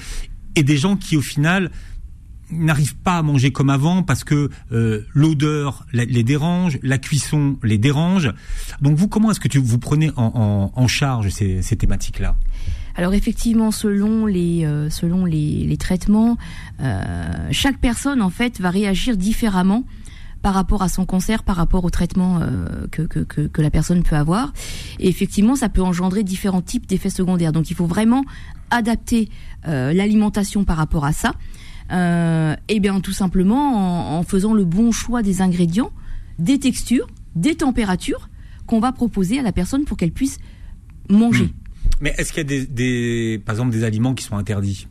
[0.54, 1.70] et des gens qui au final
[2.52, 7.78] n'arrivent pas à manger comme avant parce que euh, l'odeur les dérange, la cuisson les
[7.78, 8.32] dérange.
[8.80, 12.36] Donc vous, comment est-ce que tu, vous prenez en, en, charge ces, ces thématiques-là?
[12.94, 16.36] Alors effectivement, selon les euh, selon les, les traitements,
[16.80, 19.84] euh, chaque personne en fait va réagir différemment
[20.42, 23.70] par rapport à son cancer, par rapport au traitement euh, que, que, que, que, la
[23.70, 24.52] personne peut avoir.
[24.98, 27.52] Et effectivement, ça peut engendrer différents types d'effets secondaires.
[27.52, 28.24] Donc il faut vraiment
[28.70, 29.30] adapter
[29.68, 31.32] euh, l'alimentation par rapport à ça.
[31.90, 35.90] Euh, Eh bien, tout simplement en, faisant le bon choix des ingrédients,
[36.38, 38.28] des textures, des températures
[38.66, 40.38] qu'on va proposer à la personne pour qu'elle puisse
[41.08, 41.46] manger.
[41.46, 41.50] Hmm.
[42.00, 44.88] Mais est-ce qu'il y a des, des, par exemple, des aliments qui sont interdits?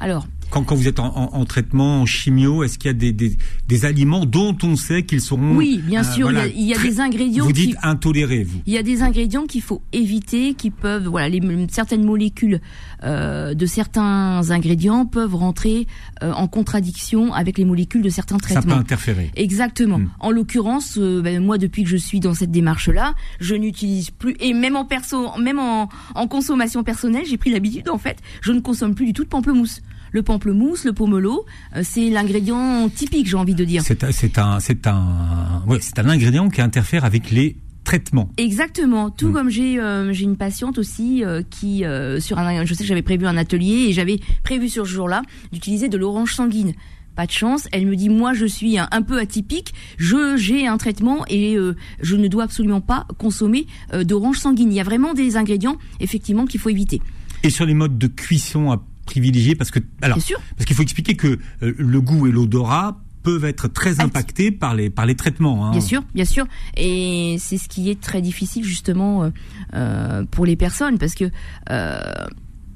[0.00, 3.12] Alors, quand, quand vous êtes en, en, traitement, en chimio, est-ce qu'il y a des,
[3.12, 3.38] des,
[3.68, 5.56] des, aliments dont on sait qu'ils seront...
[5.56, 7.46] Oui, bien euh, sûr, il, y a, des ingrédients...
[7.46, 8.60] Vous dites intolérés, vous.
[8.66, 11.08] Il y a des ingrédients qu'il faut éviter, qui peuvent...
[11.08, 12.60] Voilà, les, certaines molécules
[13.02, 15.86] euh, de certains ingrédients peuvent rentrer
[16.22, 18.60] euh, en contradiction avec les molécules de certains traitements.
[18.60, 19.30] Ça peut interférer.
[19.36, 20.00] Exactement.
[20.00, 20.10] Hmm.
[20.20, 24.36] En l'occurrence, euh, ben, moi, depuis que je suis dans cette démarche-là, je n'utilise plus...
[24.38, 28.52] Et même en perso, même en, en consommation personnelle, j'ai pris l'habitude, en fait, je
[28.52, 29.80] ne consomme plus du tout de pamplemousse
[30.12, 31.44] le pamplemousse, le pomelo,
[31.74, 33.82] euh, c'est l'ingrédient typique, j'ai envie de dire.
[33.84, 38.30] C'est un, c'est un, c'est un, ouais, c'est un ingrédient qui interfère avec les traitement.
[38.36, 39.10] Exactement.
[39.10, 39.32] Tout Mm.
[39.32, 41.82] comme j'ai euh, j'ai une patiente aussi euh, qui
[42.20, 45.22] sur un je sais que j'avais prévu un atelier et j'avais prévu sur ce jour-là
[45.50, 46.74] d'utiliser de l'orange sanguine.
[47.16, 50.66] Pas de chance, elle me dit moi je suis un, un peu atypique, je j'ai
[50.68, 51.56] un traitement et
[52.00, 53.66] je ne dois absolument pas consommer
[54.04, 54.70] d'orange sanguine.
[54.70, 57.02] Il y a vraiment des ingrédients effectivement qu'il faut éviter.
[57.42, 61.14] Et sur les modes de cuisson à privilégier, parce que alors parce qu'il faut expliquer
[61.14, 65.66] que euh, le goût et l'odorat peuvent être très impactés par les par les traitements.
[65.66, 65.70] Hein.
[65.70, 66.46] Bien sûr, bien sûr.
[66.76, 69.30] Et c'est ce qui est très difficile justement euh,
[69.74, 71.24] euh, pour les personnes parce que
[71.70, 72.00] euh,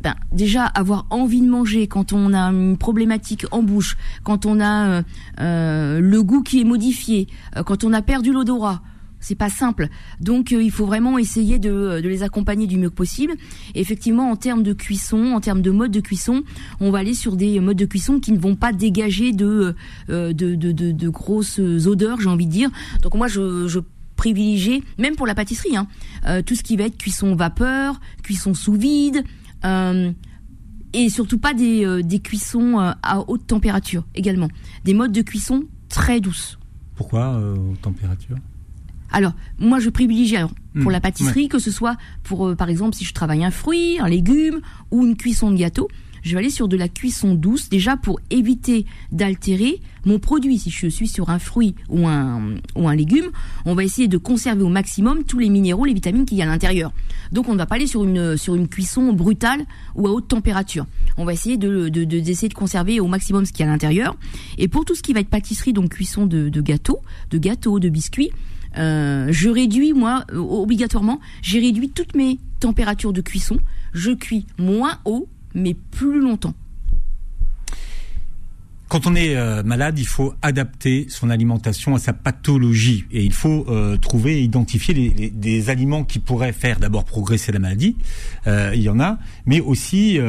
[0.02, 4.60] ben, déjà avoir envie de manger quand on a une problématique en bouche, quand on
[4.60, 5.02] a
[5.38, 7.28] le goût qui est modifié,
[7.64, 8.82] quand on a perdu l'odorat.
[9.18, 9.88] C'est pas simple,
[10.20, 13.34] donc euh, il faut vraiment essayer de, de les accompagner du mieux que possible.
[13.74, 16.44] Effectivement, en termes de cuisson, en termes de mode de cuisson,
[16.80, 19.74] on va aller sur des modes de cuisson qui ne vont pas dégager de
[20.10, 20.32] euh,
[21.10, 22.70] grosses odeurs, j'ai envie de dire.
[23.02, 23.80] Donc moi, je, je
[24.16, 25.86] privilégie, même pour la pâtisserie, hein,
[26.26, 29.24] euh, tout ce qui va être cuisson vapeur, cuisson sous vide,
[29.64, 30.10] euh,
[30.92, 34.48] et surtout pas des, euh, des cuissons euh, à haute température également.
[34.84, 36.58] Des modes de cuisson très douces.
[36.94, 38.38] Pourquoi euh, aux températures
[39.12, 42.68] Alors, moi, je privilégie alors, pour Mm, la pâtisserie, que ce soit pour, euh, par
[42.68, 45.88] exemple, si je travaille un fruit, un légume ou une cuisson de gâteau,
[46.26, 50.58] je vais aller sur de la cuisson douce, déjà pour éviter d'altérer mon produit.
[50.58, 53.30] Si je suis sur un fruit ou un, légume,
[53.64, 56.44] on va essayer de conserver au maximum tous les minéraux, les vitamines qu'il y a
[56.44, 56.92] à l'intérieur.
[57.30, 60.86] Donc, on ne va pas aller sur une, cuisson brutale ou à haute température.
[61.16, 63.70] On va essayer de, de, de- d'essayer de conserver au maximum ce qu'il y a
[63.70, 64.16] à l'intérieur.
[64.58, 67.78] Et pour tout ce qui va être pâtisserie, donc cuisson de, de gâteaux, de gâteaux,
[67.78, 68.30] de biscuits,
[68.78, 73.58] euh, je réduis moi euh, obligatoirement, j'ai réduit toutes mes températures de cuisson.
[73.94, 76.54] Je cuis moins haut, mais plus longtemps.
[78.88, 83.32] Quand on est euh, malade, il faut adapter son alimentation à sa pathologie et il
[83.32, 87.58] faut euh, trouver et identifier les, les- des aliments qui pourraient faire d'abord progresser la
[87.58, 87.96] maladie,
[88.46, 90.20] euh, il y en a, mais aussi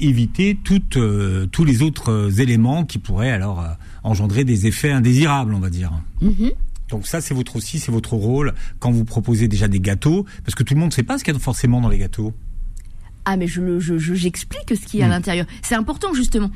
[0.00, 0.96] éviter toutes,
[1.52, 3.62] tous les autres éléments qui pourraient alors
[4.04, 5.92] engendrer des effets indésirables, on va dire.
[6.88, 10.54] Donc ça, c'est votre aussi, c'est votre rôle quand vous proposez déjà des gâteaux, parce
[10.54, 12.32] que tout le monde ne sait pas ce qu'il y a forcément dans les gâteaux.
[13.24, 15.12] Ah mais je le- je- je- j'explique ce qu'il y a à Mm.
[15.12, 15.46] l'intérieur.
[15.62, 16.50] C'est important justement.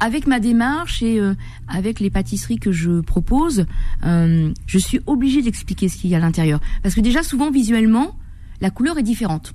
[0.00, 1.34] Avec ma démarche et euh,
[1.66, 3.66] avec les pâtisseries que je propose,
[4.04, 6.60] euh, je suis obligée d'expliquer ce qu'il y a à l'intérieur.
[6.82, 8.16] Parce que déjà souvent visuellement,
[8.60, 9.54] la couleur est différente.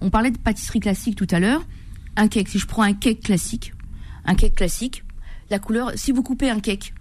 [0.00, 1.64] On parlait de pâtisserie classique tout à l'heure.
[2.16, 3.72] Un cake, si je prends un cake classique,
[4.24, 5.04] un cake classique,
[5.50, 6.92] la couleur, si vous coupez un cake,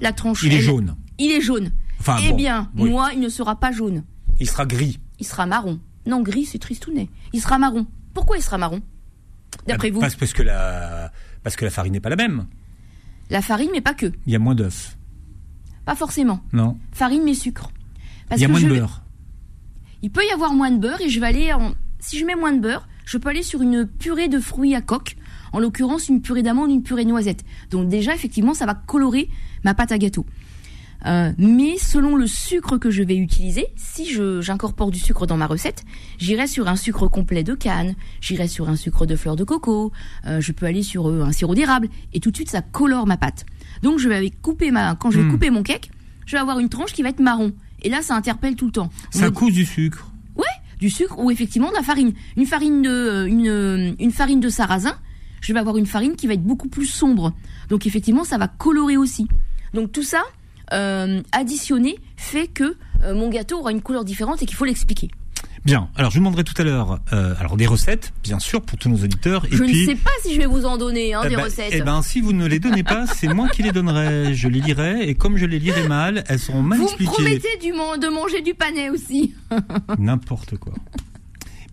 [0.00, 0.96] la tranche, Il est elle- jaune.
[1.18, 1.70] Il est jaune.
[1.98, 2.90] Enfin, eh bon, bien, oui.
[2.90, 4.04] moi, il ne sera pas jaune.
[4.38, 4.98] Il sera gris.
[5.18, 5.80] Il sera marron.
[6.06, 7.08] Non, gris, c'est tristounet.
[7.32, 7.86] Il sera marron.
[8.16, 8.80] Pourquoi il sera marron
[9.66, 11.12] D'après Ah, vous Parce, parce que la
[11.44, 12.46] parce que la farine n'est pas la même.
[13.28, 14.06] La farine, mais pas que.
[14.24, 14.96] Il y a moins d'œufs.
[15.84, 16.40] Pas forcément.
[16.54, 16.78] Non.
[16.92, 17.70] Farine, mais sucre.
[18.26, 19.02] Parce il y a que moins je de beurre.
[20.00, 21.74] Il peut y avoir moins de beurre et je vais aller en...
[21.98, 24.80] Si je mets moins de beurre, je peux aller sur une purée de fruits à
[24.80, 25.16] coque.
[25.52, 27.44] En l'occurrence, une purée d'amande, une purée de noisette.
[27.70, 29.28] Donc déjà, effectivement, ça va colorer
[29.62, 30.24] ma pâte à gâteau.
[31.04, 35.36] Euh, mais selon le sucre que je vais utiliser, si je j'incorpore du sucre dans
[35.36, 35.84] ma recette,
[36.18, 39.92] j'irai sur un sucre complet de canne, j'irai sur un sucre de fleur de coco,
[40.26, 43.06] euh, je peux aller sur euh, un sirop d'érable, et tout de suite ça colore
[43.06, 43.44] ma pâte.
[43.82, 45.30] Donc je vais couper ma, quand je vais Hmm.
[45.32, 45.90] couper mon cake,
[46.24, 47.52] je vais avoir une tranche qui va être marron.
[47.82, 48.90] Et là, ça interpelle tout le temps.
[49.14, 50.10] On à me- cause du sucre.
[50.34, 50.44] Ouais,
[50.80, 52.14] du sucre ou effectivement de la farine.
[52.36, 54.96] Une farine de euh, une une farine de sarrasin,
[55.42, 57.32] je vais avoir une farine qui va être beaucoup plus sombre.
[57.68, 59.28] Donc effectivement, ça va colorer aussi.
[59.74, 60.22] Donc tout ça
[60.72, 65.10] euh, additionné fait que euh, mon gâteau aura une couleur différente et qu'il faut l'expliquer.
[65.64, 65.88] Bien.
[65.96, 68.88] Alors, je vous demanderai tout à l'heure, euh, alors des recettes, bien sûr, pour tous
[68.88, 69.44] nos auditeurs.
[69.46, 71.34] Et je puis, ne sais pas si je vais vous en donner hein, eh des
[71.36, 71.70] ben- recettes.
[71.72, 74.32] Eh ben, si vous ne les donnez pas, c'est moi qui les donnerai.
[74.34, 77.10] Je les lirai, et comme je les lirai mal, elles seront mal vous expliquées.
[77.12, 79.34] promettez du de manger du panais aussi.
[79.98, 80.72] N'importe quoi.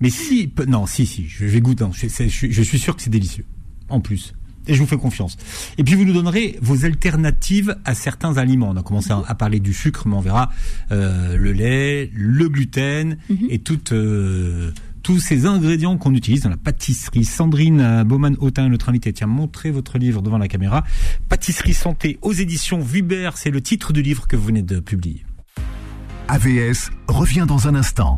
[0.02, 1.86] Mais si, non, si, si, je vais goûter.
[1.94, 3.46] Je, c'est- je- je suis sûr que c'est délicieux.
[3.90, 4.34] En plus.
[4.68, 5.38] Et je vous fais confiance.
[5.78, 8.70] Et puis vous nous donnerez vos alternatives à certains aliments.
[8.70, 10.52] On a commencé à, à parler du sucre, mais on verra
[10.92, 13.18] euh, le lait, le gluten
[13.50, 14.72] et toutes, euh,
[15.02, 17.26] tous ces ingrédients qu'on utilise dans la pâtisserie.
[17.26, 19.14] Sandrine euh, Baumann-Autin, notre invitée.
[19.14, 20.84] Tiens, montrez votre livre devant la caméra.
[21.30, 25.26] Pâtisserie santé aux éditions Vuber, c'est le titre du livre que vous venez de publier.
[26.28, 28.18] AVS revient dans un instant.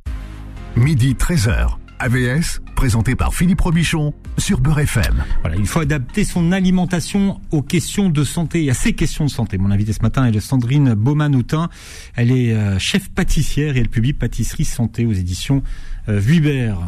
[0.75, 1.84] Midi 13h.
[1.99, 5.23] AVS, présenté par Philippe Robichon sur Beurre FM.
[5.41, 9.29] Voilà, il faut adapter son alimentation aux questions de santé et à ces questions de
[9.29, 9.57] santé.
[9.57, 11.69] Mon invité ce matin est Sandrine Baumann-Autin.
[12.15, 15.63] Elle est euh, chef pâtissière et elle publie Pâtisserie Santé aux éditions
[16.09, 16.79] euh, Vuibert.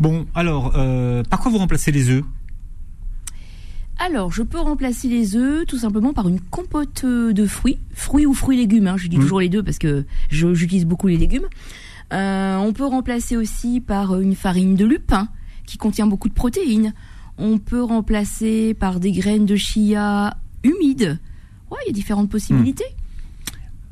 [0.00, 2.24] Bon, alors, euh, par quoi vous remplacez les œufs?
[3.98, 8.32] Alors, je peux remplacer les œufs tout simplement par une compote de fruits, fruits ou
[8.32, 8.86] fruits légumes.
[8.86, 9.22] Hein, je dis Mhm.
[9.22, 11.46] toujours les deux parce que j'utilise beaucoup les légumes.
[12.12, 15.28] Euh, on peut remplacer aussi par une farine de lupin
[15.66, 16.94] qui contient beaucoup de protéines.
[17.36, 21.18] On peut remplacer par des graines de chia humides.
[21.70, 22.96] Ouais, il y a différentes possibilités.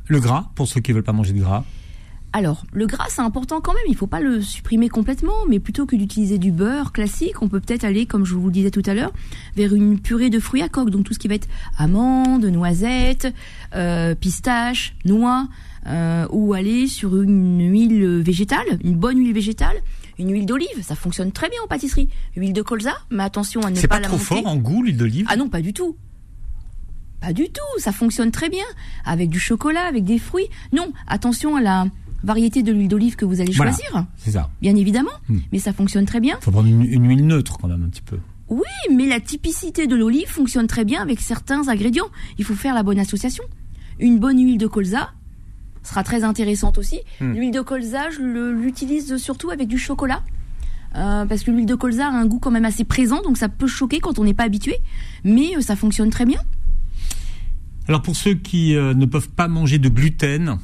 [0.06, 1.64] Le gras, pour ceux qui veulent pas manger de gras?
[2.36, 3.82] Alors, le gras, c'est important quand même.
[3.88, 7.60] Il faut pas le supprimer complètement, mais plutôt que d'utiliser du beurre classique, on peut
[7.60, 9.14] peut-être aller, comme je vous le disais tout à l'heure,
[9.56, 10.90] vers une purée de fruits à coque.
[10.90, 13.32] Donc tout ce qui va être amandes, noisettes,
[13.74, 15.48] euh, pistaches, noix,
[15.86, 19.76] euh, ou aller sur une huile végétale, une bonne huile végétale,
[20.18, 20.82] une huile d'olive.
[20.82, 22.10] Ça fonctionne très bien en pâtisserie.
[22.36, 24.26] Huile de colza, mais attention à ne C'est pas, pas la trop monter.
[24.26, 25.24] fort en goût, l'huile d'olive?
[25.30, 25.96] Ah non, pas du tout.
[27.22, 28.66] Pas du tout, ça fonctionne très bien.
[29.06, 30.48] Avec du chocolat, avec des fruits.
[30.74, 31.86] Non, attention à la
[32.24, 33.72] variété de l'huile d'olive que vous allez Voilà.
[33.72, 34.50] choisir, C'est ça.
[34.60, 35.10] bien évidemment.
[35.28, 35.38] Hmm.
[35.52, 36.38] Mais ça fonctionne très bien.
[36.40, 38.18] faut prendre une, une huile neutre quand même un petit peu.
[38.48, 38.62] Oui,
[38.94, 42.06] mais la typicité de l'olive fonctionne très bien avec certains ingrédients.
[42.38, 43.44] Il faut faire la bonne association.
[43.98, 45.10] Une bonne huile de colza
[45.82, 47.00] sera très intéressante aussi.
[47.20, 47.32] Hmm.
[47.32, 50.22] L'huile de colza, je l'utilise surtout avec du chocolat.
[50.94, 53.48] Euh, parce que l'huile de colza a un goût quand même assez présent, donc ça
[53.50, 54.76] peut choquer quand on n'est pas habitué.
[55.24, 56.40] Mais euh, ça fonctionne très bien.
[57.88, 60.58] Alors pour ceux qui euh, ne peuvent pas manger de gluten,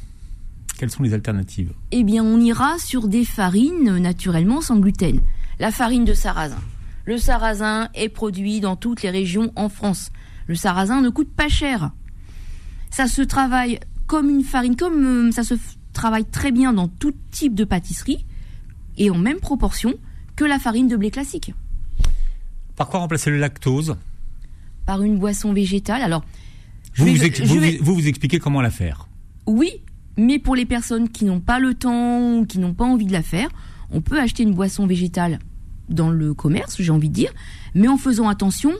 [0.83, 5.21] quelles sont les alternatives eh bien, on ira sur des farines naturellement sans gluten.
[5.59, 6.59] La farine de sarrasin.
[7.05, 10.11] Le sarrasin est produit dans toutes les régions en France.
[10.47, 11.91] Le sarrasin ne coûte pas cher.
[12.89, 15.53] Ça se travaille comme une farine, comme euh, ça se
[15.93, 18.25] travaille très bien dans tout type de pâtisserie
[18.97, 19.93] et en même proportion
[20.35, 21.53] que la farine de blé classique.
[22.75, 23.95] Par quoi remplacer le lactose?
[24.85, 26.01] Par une boisson végétale.
[26.01, 26.25] Alors,
[26.91, 29.07] je vous vais- vous, ex- je vous, vais- vous- vous vous expliquez comment la faire.
[29.45, 29.69] Oui,
[30.17, 33.11] mais pour les personnes qui n'ont pas le temps ou qui n'ont pas envie de
[33.13, 33.49] la faire,
[33.91, 35.39] on peut acheter une boisson végétale
[35.89, 37.33] dans le commerce, j'ai envie de dire,
[37.75, 38.71] mais en faisant attention,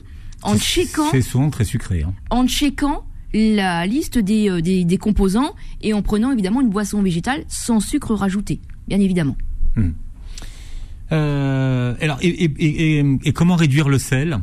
[0.42, 2.04] en checkant, C'est souvent très sucré.
[2.04, 2.14] hein.
[2.30, 7.02] en checkant la liste des, euh, des, des composants et en prenant évidemment une boisson
[7.02, 9.36] végétale sans sucre rajouté, bien évidemment.
[11.12, 14.40] Euh, alors, et, et- et- et- et comment réduire le sel?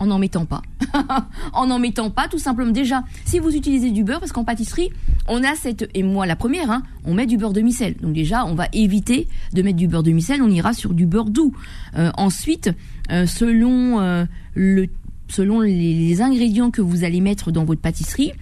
[0.00, 0.62] En n'en mettant pas.
[1.52, 2.70] en n'en mettant pas, tout simplement.
[2.70, 4.90] Déjà, si vous utilisez du beurre, parce qu'en pâtisserie,
[5.26, 7.96] on a cette, et moi la première, hein, on met du beurre demi-sel.
[8.00, 11.30] Donc déjà, on va éviter de mettre du beurre demi-sel, on ira sur du beurre
[11.30, 11.52] doux.
[11.96, 12.70] Euh, ensuite,
[13.10, 14.24] euh, selon euh,
[14.56, 18.32] les, ingrédients que vous allez mettre dans votre pâtisserie,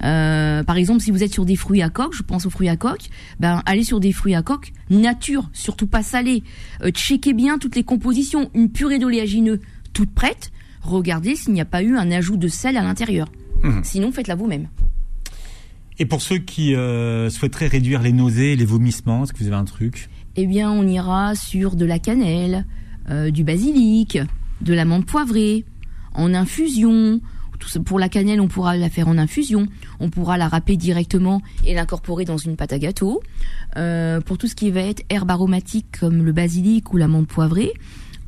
[0.00, 2.76] par exemple, si vous êtes sur des fruits à coque, je pense aux fruits à
[2.76, 6.42] coque, ben allez sur des fruits à coque nature, surtout pas salés.
[6.90, 8.50] Checkez bien toutes les compositions.
[8.52, 9.60] Une purée d'oléagineux
[9.92, 10.50] toute prête.
[10.82, 13.30] Regardez s'il n'y a pas eu un ajout de sel à l'intérieur.
[13.62, 13.80] Mhm.
[13.84, 14.68] Sinon, faites-la vous-même.
[15.98, 19.46] Et pour ceux qui euh, souhaiteraient réduire les nausées et les vomissements, est-ce que vous
[19.46, 20.08] avez un truc?
[20.36, 22.64] Eh bien, on ira sur de la cannelle,
[23.10, 24.18] euh, du basilic,
[24.62, 25.64] de la menthe poivrée,
[26.14, 27.20] en infusion.
[27.58, 29.68] Tout ça- Pour la cannelle, on pourra la faire en infusion.
[30.00, 33.22] On pourra la râper directement et l'incorporer dans une pâte à gâteau.
[33.76, 37.28] Euh, pour tout ce qui va être herbes aromatiques comme le basilic ou la menthe
[37.28, 37.72] poivrée,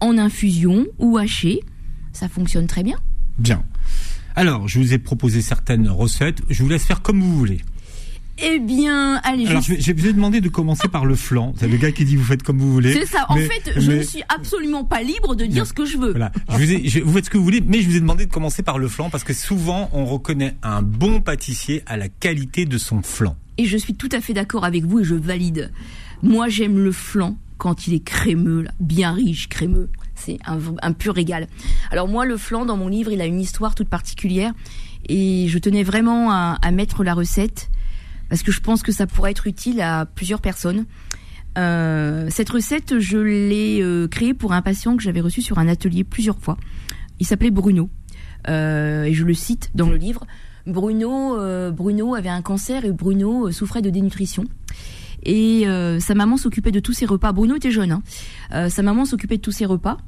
[0.01, 1.61] en infusion ou haché,
[2.15, 2.97] ça fonctionne très bien.
[3.39, 3.63] Bien.
[4.37, 6.41] Alors, je vous ai proposé certaines recettes.
[6.51, 7.61] Je vous laisse faire comme vous voulez.
[8.43, 11.55] Eh bien, allez, Alors, je vous demander de commencer par le flan.
[11.57, 12.93] C'est le gars qui dit vous faites comme vous voulez.
[12.93, 13.27] C'est ça.
[13.29, 15.65] En Mais- fait, je mais- ne suis absolument pas libre de dire Non.
[15.69, 16.11] ce que je veux.
[16.11, 16.33] Voilà.
[16.51, 18.27] Je vous, ai- je- vous faites ce que vous voulez, mais je vous ai demandé
[18.27, 22.09] de commencer par le flan parce que souvent on reconnaît un bon pâtissier à la
[22.09, 23.37] qualité de son flan.
[23.57, 25.71] Et je suis tout à fait d'accord avec vous et je valide.
[26.25, 29.89] Moi, j'aime le flan quand il est crémeux, là, bien riche, crémeux.
[30.25, 31.49] C'est un, pur régal.
[31.91, 34.53] Alors moi, le flan, dans mon livre, il a une histoire toute particulière.
[35.09, 37.71] Et je tenais vraiment à, mettre la recette
[38.29, 40.87] parce que je pense que ça pourrait être utile à plusieurs personnes.
[41.59, 45.69] Euh, cette recette, je l'ai euh, créée pour un patient que j'avais reçu sur un
[45.69, 46.57] atelier plusieurs fois.
[47.21, 47.91] Il s'appelait Bruno.
[48.49, 50.27] Euh, et je le cite dans le livre.
[50.67, 51.37] Bruno,
[51.73, 54.45] Bruno avait un cancer et Bruno souffrait de dénutrition.
[55.25, 57.33] Et euh, sa maman s'occupait de tous ses repas.
[57.33, 57.93] Bruno était jeune.
[57.93, 58.03] Hein.
[58.53, 59.99] Euh, sa maman s'occupait de tous ses repas.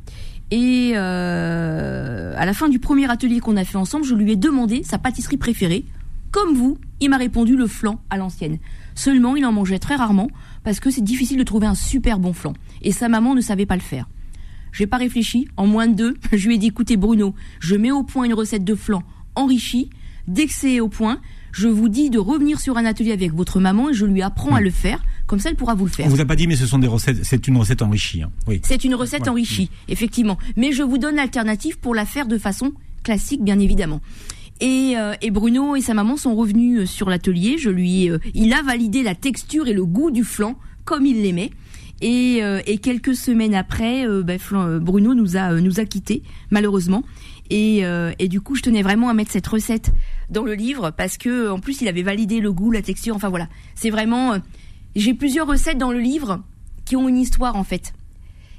[0.51, 4.37] Et euh, à la fin du premier atelier qu'on a fait ensemble, je lui ai
[4.37, 5.85] demandé sa pâtisserie préférée.
[6.31, 8.59] Comme vous, il m'a répondu le flan à l'ancienne.
[8.95, 10.29] Seulement, il en mangeait très rarement
[10.65, 12.53] parce que c'est difficile de trouver un super bon flan.
[12.83, 14.07] Et sa maman ne savait pas le faire.
[14.73, 15.49] J'ai pas réfléchi.
[15.57, 18.35] En moins de deux, je lui ai dit écoutez Bruno, je mets au point une
[18.35, 19.03] recette de flan
[19.35, 19.91] enrichie.
[20.29, 21.21] Dès que c'est au point,
[21.57, 24.55] je vous dis de revenir sur un atelier avec votre maman et je lui apprends
[24.55, 25.03] à le faire.
[25.27, 26.05] Comme ça, elle pourra vous le faire.
[26.07, 27.25] On vous a pas dit, mais ce sont des recettes.
[27.25, 28.23] C'est une recette enrichie.
[28.23, 28.31] hein.
[28.47, 28.61] Oui.
[28.63, 29.29] C'est une recette Ouais.
[29.31, 30.37] enrichie, effectivement.
[30.57, 34.01] Mais je vous donne l'alternative pour la faire de façon classique, bien évidemment.
[34.61, 37.57] Et, euh, et Bruno et sa maman sont revenus euh, sur l'atelier.
[37.59, 41.23] Je lui, euh, il a validé la texture et le goût du flan comme il
[41.23, 41.51] l'aimait.
[42.03, 45.87] Et, euh, et quelques semaines après, euh, ben, Flan- euh, Bruno nous a nous a
[45.87, 47.03] quittés malheureusement.
[47.49, 49.93] Et, euh, et du coup, je tenais vraiment à mettre cette recette
[50.31, 53.15] dans le livre parce que en plus, il avait validé le goût, la texture.
[53.17, 54.35] Enfin voilà, c'est vraiment.
[54.35, 54.39] euh,
[54.95, 56.43] J'ai plusieurs recettes dans le livre
[56.85, 57.93] qui ont une histoire en fait.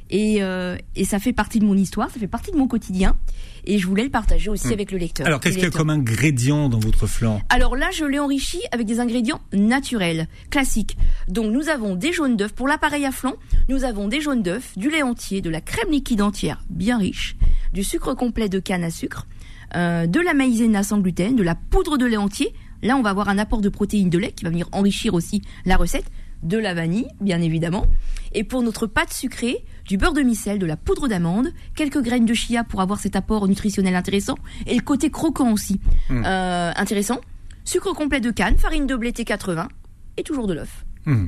[0.10, 3.18] Et, euh, et ça fait partie de mon histoire, ça fait partie de mon quotidien.
[3.66, 5.28] Et je voulais le partager aussi avec le lecteur.
[5.28, 7.42] Alors, qu'est-ce qu'il y a comme ingrédient dans votre flan?
[7.50, 10.98] Alors là, je l'ai enrichi avec des ingrédients naturels, classiques.
[11.28, 13.34] Donc nous avons des jaunes d'œufs pour l'appareil à flan.
[13.68, 17.36] Nous avons des jaunes d'œufs, du lait entier, de la crème liquide entière, bien riche,
[17.74, 19.28] du sucre complet de canne à sucre,
[19.76, 22.54] euh, de la maïzena sans gluten, de la poudre de lait entier.
[22.84, 25.42] Là, on va avoir un apport de protéines de lait qui va venir enrichir aussi
[25.66, 26.06] la recette.
[26.44, 27.88] De la vanille, bien évidemment.
[28.34, 32.26] Et pour notre pâte sucrée, du beurre de micelle, de la poudre d'amande, quelques graines
[32.26, 37.20] de chia pour avoir cet apport nutritionnel intéressant et le côté croquant aussi euh, intéressant.
[37.64, 39.68] Sucre complet de canne, farine de blé T80
[40.18, 40.86] et toujours de l'œuf.
[41.06, 41.28] Hmm.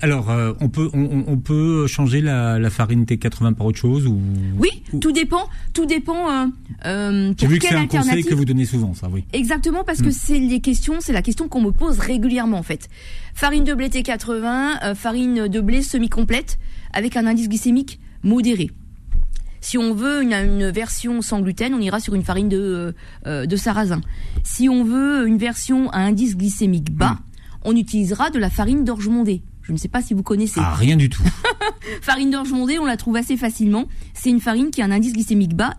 [0.00, 4.18] Alors, euh, on peut on, peut changer la, la farine T80 par autre chose ou?
[4.58, 6.46] Oui, ou- tout dépend, tout dépend euh,
[6.86, 9.24] euh, J'ai pour vu que c'est quelle un conseil que vous donnez souvent, ça, oui.
[9.32, 10.04] Exactement parce Hmm.
[10.04, 12.88] que c'est les questions, c'est la question qu'on me pose régulièrement en fait.
[13.34, 16.58] Farine de blé T80, euh, farine de blé semi-complète
[16.92, 18.70] avec un indice glycémique modéré.
[19.60, 22.92] Si on veut une, une version sans gluten, on ira sur une farine de, euh,
[23.26, 24.00] euh, de sarrasin.
[24.44, 27.70] Si on veut une version à indice glycémique bas, Hmm.
[27.70, 29.42] on utilisera de la farine d'orge mondée.
[29.68, 30.60] Je ne sais pas si vous connaissez.
[30.64, 31.22] Ah, rien du tout.
[32.00, 33.84] Farine d'orge mondée, on la trouve assez facilement.
[34.14, 35.74] C'est une farine qui a un indice glycémique bas,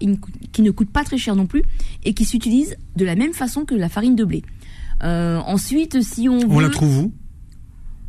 [0.52, 1.63] qui ne coûte pas très cher non plus,
[2.04, 4.43] et qui s'utilise de la même façon que la farine de blé.
[5.04, 7.13] Euh, ensuite, si on On veut, la trouve où?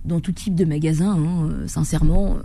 [0.05, 2.41] Dans tout type de magasin, hein, euh, sincèrement, euh,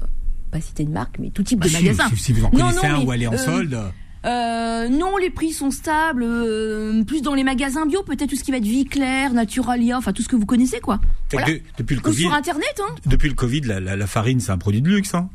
[0.51, 2.05] pas citer de marque, mais tout type Bah, de si, magasin.
[2.15, 3.77] si, vous en connaissez non, un elle est en euh, solde.
[4.25, 6.23] Euh, non, les prix sont stables.
[6.23, 9.97] euh, plus dans les magasins bio, peut-être tout ce qui va être Vie Claire, Naturalia,
[9.97, 10.99] enfin tout ce que vous connaissez, quoi.
[11.31, 11.47] Voilà.
[11.47, 12.95] De- depuis le Ou Covid, sur Internet, hein.
[13.05, 15.13] depuis le Covid, la, la- la farine, c'est un produit de luxe.
[15.13, 15.29] Hein.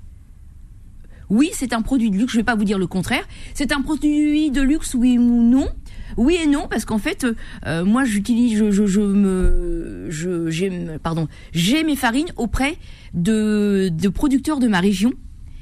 [1.28, 3.22] Oui, c'est un produit de luxe, je vais pas vous dire le contraire.
[3.54, 5.68] C'est un produit de luxe, oui ou non
[6.16, 7.24] oui et non parce qu'en fait
[7.68, 10.68] euh, moi j'utilise je, je, je me je j'ai
[11.00, 12.76] pardon j'ai mes farines auprès
[13.14, 15.12] de, de producteurs de ma région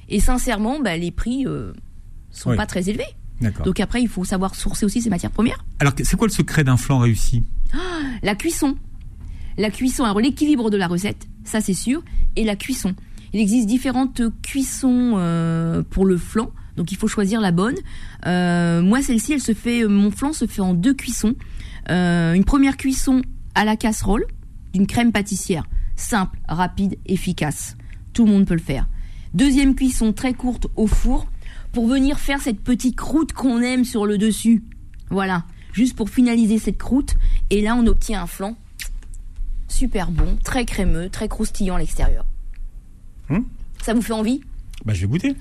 [0.08, 1.74] et sincèrement bah, les prix euh,
[2.30, 2.56] sont Oui.
[2.56, 3.04] pas très élevés.
[3.64, 6.64] Donc après il faut savoir sourcer aussi ses matières premières Alors, c'est quoi le secret
[6.64, 7.42] d'un flan réussi?
[8.22, 8.76] La cuisson.
[9.56, 12.02] La cuisson, alors l'équilibre de la recette, ça c'est sûr,
[12.36, 12.94] et la cuisson.
[13.32, 17.74] Il existe différentes cuissons euh, pour le flan, donc il faut choisir la bonne.
[18.26, 21.34] Euh, moi, celle-ci, elle se fait, mon flan se fait en deux cuissons.
[21.90, 23.22] Euh, une première cuisson
[23.54, 24.24] à la casserole
[24.72, 25.64] d'une crème pâtissière,
[25.96, 27.76] simple, rapide, efficace.
[28.12, 28.86] Tout le monde peut le faire.
[29.34, 31.26] Deuxième cuisson très courte au four
[31.72, 34.62] pour venir faire cette petite croûte qu'on aime sur le dessus.
[35.10, 37.16] Voilà, juste pour finaliser cette croûte.
[37.50, 38.56] Et là, on obtient un flan
[39.68, 42.24] super bon, très crémeux, très croustillant à l'extérieur.
[43.30, 43.44] Hum
[43.82, 44.40] Ça vous fait envie?
[44.84, 45.36] Bah, je vais goûter.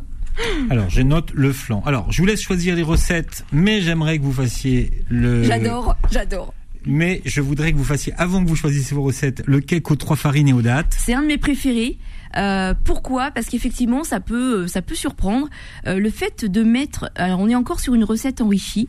[0.70, 1.82] Alors, je note le flan.
[1.84, 5.42] Alors, je vous laisse choisir les recettes, mais j'aimerais que vous fassiez le.
[5.42, 6.54] J'adore, j'adore.
[6.86, 9.96] Mais je voudrais que vous fassiez, avant que vous choisissiez vos recettes, le cake aux
[9.96, 10.96] trois farines et aux dattes.
[10.98, 11.98] C'est un de mes préférés.
[12.36, 13.30] Euh, pourquoi?
[13.30, 15.48] Parce qu'effectivement, ça peut, ça peut surprendre.
[15.86, 18.88] Euh, le fait de mettre, alors on est encore sur une recette enrichie,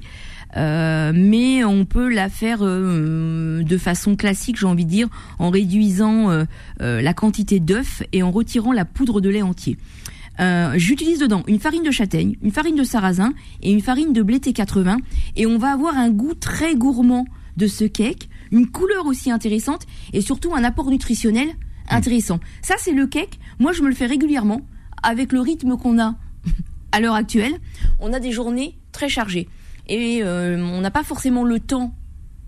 [0.57, 5.49] euh, mais on peut la faire euh, de façon classique, j'ai envie de dire, en
[5.49, 6.45] réduisant euh,
[6.81, 9.77] euh, la quantité d'œufs et en retirant la poudre de lait entier.
[10.39, 14.21] Euh, J'utilise dedans une farine de châtaigne, une farine de sarrasin et une farine de
[14.21, 14.97] blé T80
[15.35, 17.25] et on va avoir un goût très gourmand
[17.57, 21.49] de ce cake, une couleur aussi intéressante et surtout un apport nutritionnel
[21.89, 22.39] intéressant.
[22.61, 24.61] Ça c'est le cake, moi je me le fais régulièrement
[25.03, 26.15] avec le rythme qu'on a
[26.91, 27.53] à l'heure actuelle.
[27.99, 29.47] On a des journées très chargées
[29.87, 31.93] et euh, on n'a pas forcément le temps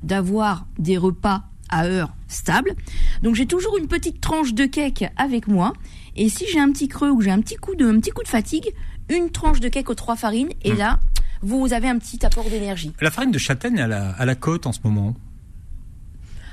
[0.03, 2.75] d'avoir des repas à heure stable.
[3.23, 5.73] Donc j'ai toujours une petite tranche de cake avec moi.
[6.15, 8.23] Et si j'ai un petit creux ou j'ai un petit coup de, un petit coup
[8.23, 8.71] de fatigue,
[9.09, 10.49] une tranche de cake aux trois farines.
[10.63, 10.99] Et là,
[11.41, 12.93] vous avez un petit apport d'énergie.
[13.01, 15.15] La farine de châtaigne à la, à la côte en ce moment?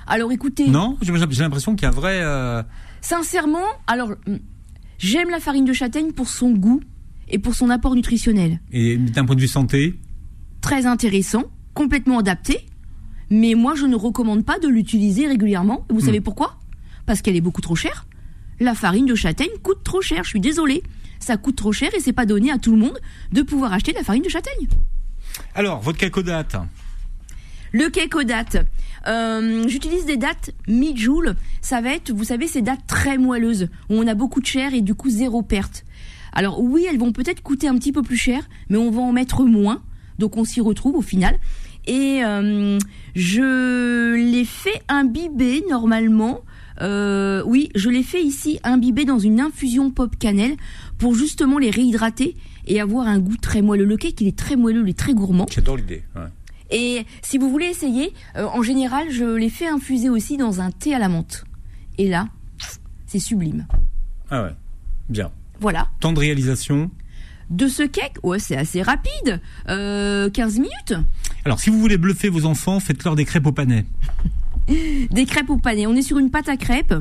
[0.08, 2.20] Alors écoutez, Non J'ai l'impression qu'il y a un vrai.
[2.22, 2.62] euh,
[3.00, 4.38] sincèrement, alors hum,
[4.98, 6.80] j'aime la farine de châtaigne pour son goût
[7.28, 8.60] et pour son apport nutritionnel.
[8.72, 9.98] Et d'un point de vue santé,
[10.60, 11.44] Très intéressant,
[11.74, 12.66] complètement adapté.
[13.30, 15.86] Mais moi, je ne recommande pas de l'utiliser régulièrement.
[15.88, 16.58] Et vous savez pourquoi?
[17.06, 18.06] Parce qu'elle est beaucoup trop chère.
[18.58, 20.24] La farine de châtaigne coûte trop cher.
[20.24, 20.82] Je suis désolée.
[21.20, 22.98] Ça coûte trop cher et c'est pas donné à tout le monde
[23.32, 24.66] de pouvoir acheter de la farine de châtaigne.
[25.54, 26.56] Alors, votre dattes.
[27.72, 28.56] Le cake aux dates.
[29.06, 31.36] Euh, J'utilise des dates mi-joule.
[31.60, 34.74] Ça va être, vous savez, ces dates très moelleuses où on a beaucoup de chair
[34.74, 35.84] et du coup zéro perte.
[36.32, 39.12] Alors oui, elles vont peut-être coûter un petit peu plus cher, mais on va en
[39.12, 39.82] mettre moins.
[40.18, 41.38] Donc on s'y retrouve au final.
[41.86, 42.78] Et euh,
[43.14, 46.40] je les fais imbiber normalement
[46.80, 50.56] Euh, oui, je l'ai fait ici imbibé dans une infusion pop cannelle
[50.96, 52.36] pour justement les réhydrater
[52.68, 53.84] et avoir un goût très moelleux.
[53.84, 55.46] Le cake, il est très moelleux, il est très gourmand.
[55.50, 56.02] J'adore l'idée.
[56.14, 56.30] Ouais.
[56.70, 60.70] Et si vous voulez essayer, euh, en général, je l'ai fait infuser aussi dans un
[60.70, 61.44] thé à la menthe.
[61.96, 62.28] Et là,
[63.06, 63.66] c'est sublime.
[64.30, 64.54] Ah ouais,
[65.08, 65.30] bien.
[65.60, 65.88] Voilà.
[66.00, 66.90] Temps de réalisation
[67.50, 69.40] De ce cake, ouais, c'est assez rapide.
[69.68, 70.94] Euh, 15 minutes.
[71.44, 73.84] Alors, si vous voulez bluffer vos enfants, faites-leur des crêpes au panais.
[75.10, 75.86] Des crêpes au panais.
[75.86, 76.92] On est sur une pâte à crêpes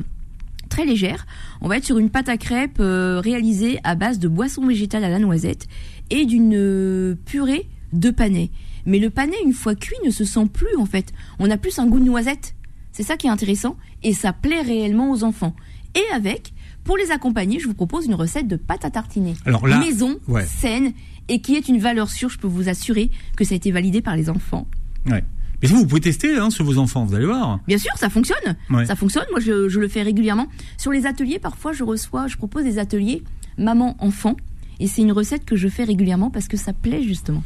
[0.68, 1.26] très légère.
[1.60, 5.04] On va être sur une pâte à crêpes euh, réalisée à base de boissons végétales
[5.04, 5.66] à la noisette
[6.10, 8.50] et d'une euh, purée de panais.
[8.88, 11.12] Mais le panais, une fois cuit, ne se sent plus en fait.
[11.38, 12.54] On a plus un goût de noisette.
[12.90, 15.54] C'est ça qui est intéressant et ça plaît réellement aux enfants.
[15.94, 19.34] Et avec, pour les accompagner, je vous propose une recette de pâte à tartiner.
[19.44, 20.46] Alors là, maison, ouais.
[20.46, 20.92] saine
[21.28, 22.30] et qui est une valeur sûre.
[22.30, 24.66] Je peux vous assurer que ça a été validé par les enfants.
[25.06, 25.22] Ouais.
[25.60, 27.60] Mais vous, vous pouvez tester hein, sur vos enfants, vous allez voir.
[27.68, 28.56] Bien sûr, ça fonctionne.
[28.70, 28.86] Ouais.
[28.86, 29.26] Ça fonctionne.
[29.30, 30.46] Moi, je, je le fais régulièrement.
[30.78, 33.22] Sur les ateliers, parfois, je reçois, je propose des ateliers
[33.58, 34.36] maman-enfant.
[34.80, 37.42] Et c'est une recette que je fais régulièrement parce que ça plaît justement.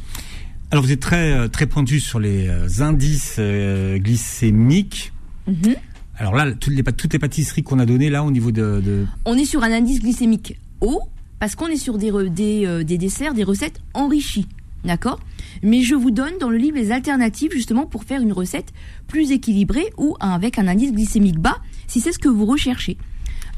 [0.73, 5.13] Alors vous êtes très euh, très pointu sur les euh, indices euh, glycémiques.
[5.45, 5.75] Mhm.
[6.17, 9.05] Alors là, toutes les, toutes les pâtisseries qu'on a données là au niveau de, de...
[9.25, 11.03] On est sur un indice glycémique haut
[11.37, 14.47] parce qu'on est sur des, re- des, euh, des desserts, des recettes enrichies.
[14.83, 15.19] D'accord?
[15.61, 18.73] Mais je vous donne dans le livre les alternatives justement pour faire une recette
[19.07, 22.97] plus équilibrée ou avec un indice glycémique bas si c'est ce que vous recherchez.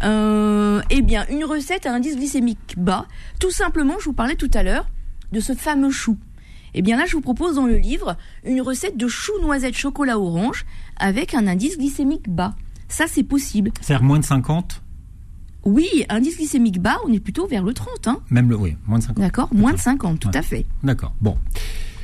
[0.03, 3.05] Euh, eh bien, une recette à indice glycémique bas,
[3.39, 4.89] tout simplement, je vous parlais tout à l'heure
[5.31, 6.17] de ce fameux chou.
[6.77, 10.19] Eh bien là, je vous propose dans le livre une recette de chou noisette chocolat
[10.19, 10.65] orange
[10.97, 12.53] avec un indice glycémique bas.
[12.89, 13.71] Ça, c'est possible.
[13.81, 14.81] C'est-à-dire moins de 50
[15.63, 18.19] Oui, indice glycémique bas, on est plutôt vers le 30, hein.
[18.29, 19.19] Même le, oui, moins de 50.
[19.23, 20.37] D'accord Moins de 50, tout Ouais.
[20.37, 20.65] à fait.
[20.83, 21.13] D'accord.
[21.21, 21.37] Bon.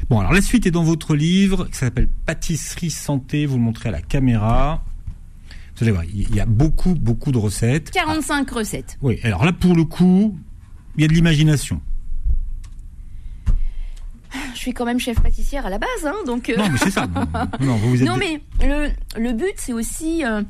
[0.10, 3.46] Bon, alors la suite est dans votre livre qui s'appelle Pâtisserie santé.
[3.46, 4.84] Vous le montrez à la caméra.
[5.76, 7.92] Vous allez voir, il y a beaucoup, beaucoup de recettes.
[7.92, 8.98] 45 recettes.
[9.02, 10.38] Oui, alors là, pour le coup,
[10.96, 11.82] il y a de l'imagination.
[14.54, 16.50] Je suis quand même chef pâtissière à la base, hein, donc...
[16.50, 17.08] euh, Non, mais c'est ça.
[17.08, 17.26] Non,
[17.60, 20.42] non, vous vous êtes Non, mais le, le but, c'est aussi euh,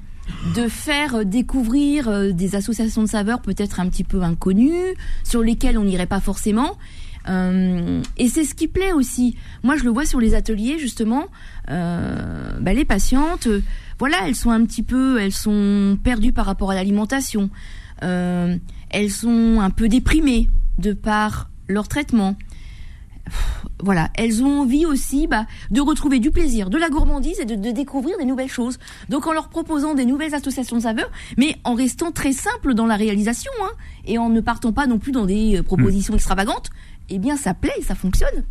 [0.56, 5.78] de faire découvrir euh, des associations de saveurs peut-être un petit peu inconnues, sur lesquelles
[5.78, 6.78] on n'irait pas forcément.
[7.28, 9.36] Et c'est ce qui plaît aussi.
[9.64, 11.26] Moi, je le vois sur les ateliers, justement.
[11.68, 13.48] bah, les patientes,
[14.00, 17.52] voilà, elles sont un petit peu, elles sont perdues par rapport à l'alimentation.
[18.02, 22.36] Elles sont un peu déprimées de par leur traitement
[23.84, 27.56] voilà, elles ont envie aussi bah, de retrouver du plaisir, de la gourmandise et de,
[27.56, 28.78] de découvrir des nouvelles choses.
[29.10, 32.86] Donc en leur proposant des nouvelles associations de saveurs, mais en restant très simple dans
[32.86, 33.72] la réalisation, hein,
[34.06, 36.70] et en ne partant pas non plus dans des euh, propositions extravagantes,
[37.10, 38.44] eh bien ça plaît ça fonctionne.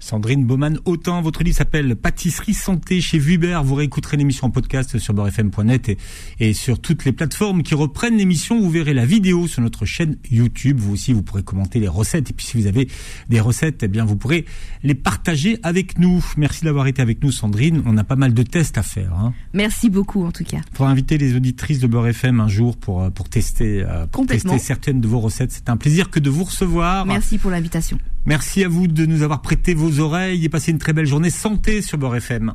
[0.00, 3.60] Sandrine Baumann Autant, votre livre s'appelle Pâtisserie Santé chez Vuber.
[3.62, 5.98] Vous réécouterez l'émission en podcast sur beurrefm.net et,
[6.40, 8.60] et sur toutes les plateformes qui reprennent l'émission.
[8.60, 10.78] Vous verrez la vidéo sur notre chaîne YouTube.
[10.80, 12.30] Vous aussi, vous pourrez commenter les recettes.
[12.30, 12.88] Et puis, si vous avez
[13.28, 14.46] des recettes, eh bien, vous pourrez
[14.82, 16.24] les partager avec nous.
[16.36, 17.82] Merci d'avoir été avec nous, Sandrine.
[17.84, 19.12] On a pas mal de tests à faire.
[19.12, 19.34] Hein.
[19.52, 20.60] Merci beaucoup en tout cas.
[20.72, 24.26] Faudra inviter les auditrices de Beurre FM un jour pour, euh, pour tester, euh, pour
[24.26, 25.52] tester certaines de vos recettes.
[25.52, 27.04] C'est un plaisir que de vous recevoir.
[27.04, 27.98] Merci pour l'invitation.
[28.26, 31.30] Merci à vous de nous avoir prêté vos oreilles et passé une très belle journée
[31.30, 32.54] santé sur Beurre FM.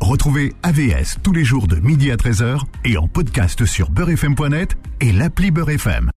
[0.00, 5.12] Retrouvez AVS tous les jours de midi à 13h et en podcast sur beurrefm.net et
[5.12, 6.10] l'appli Beurre FM.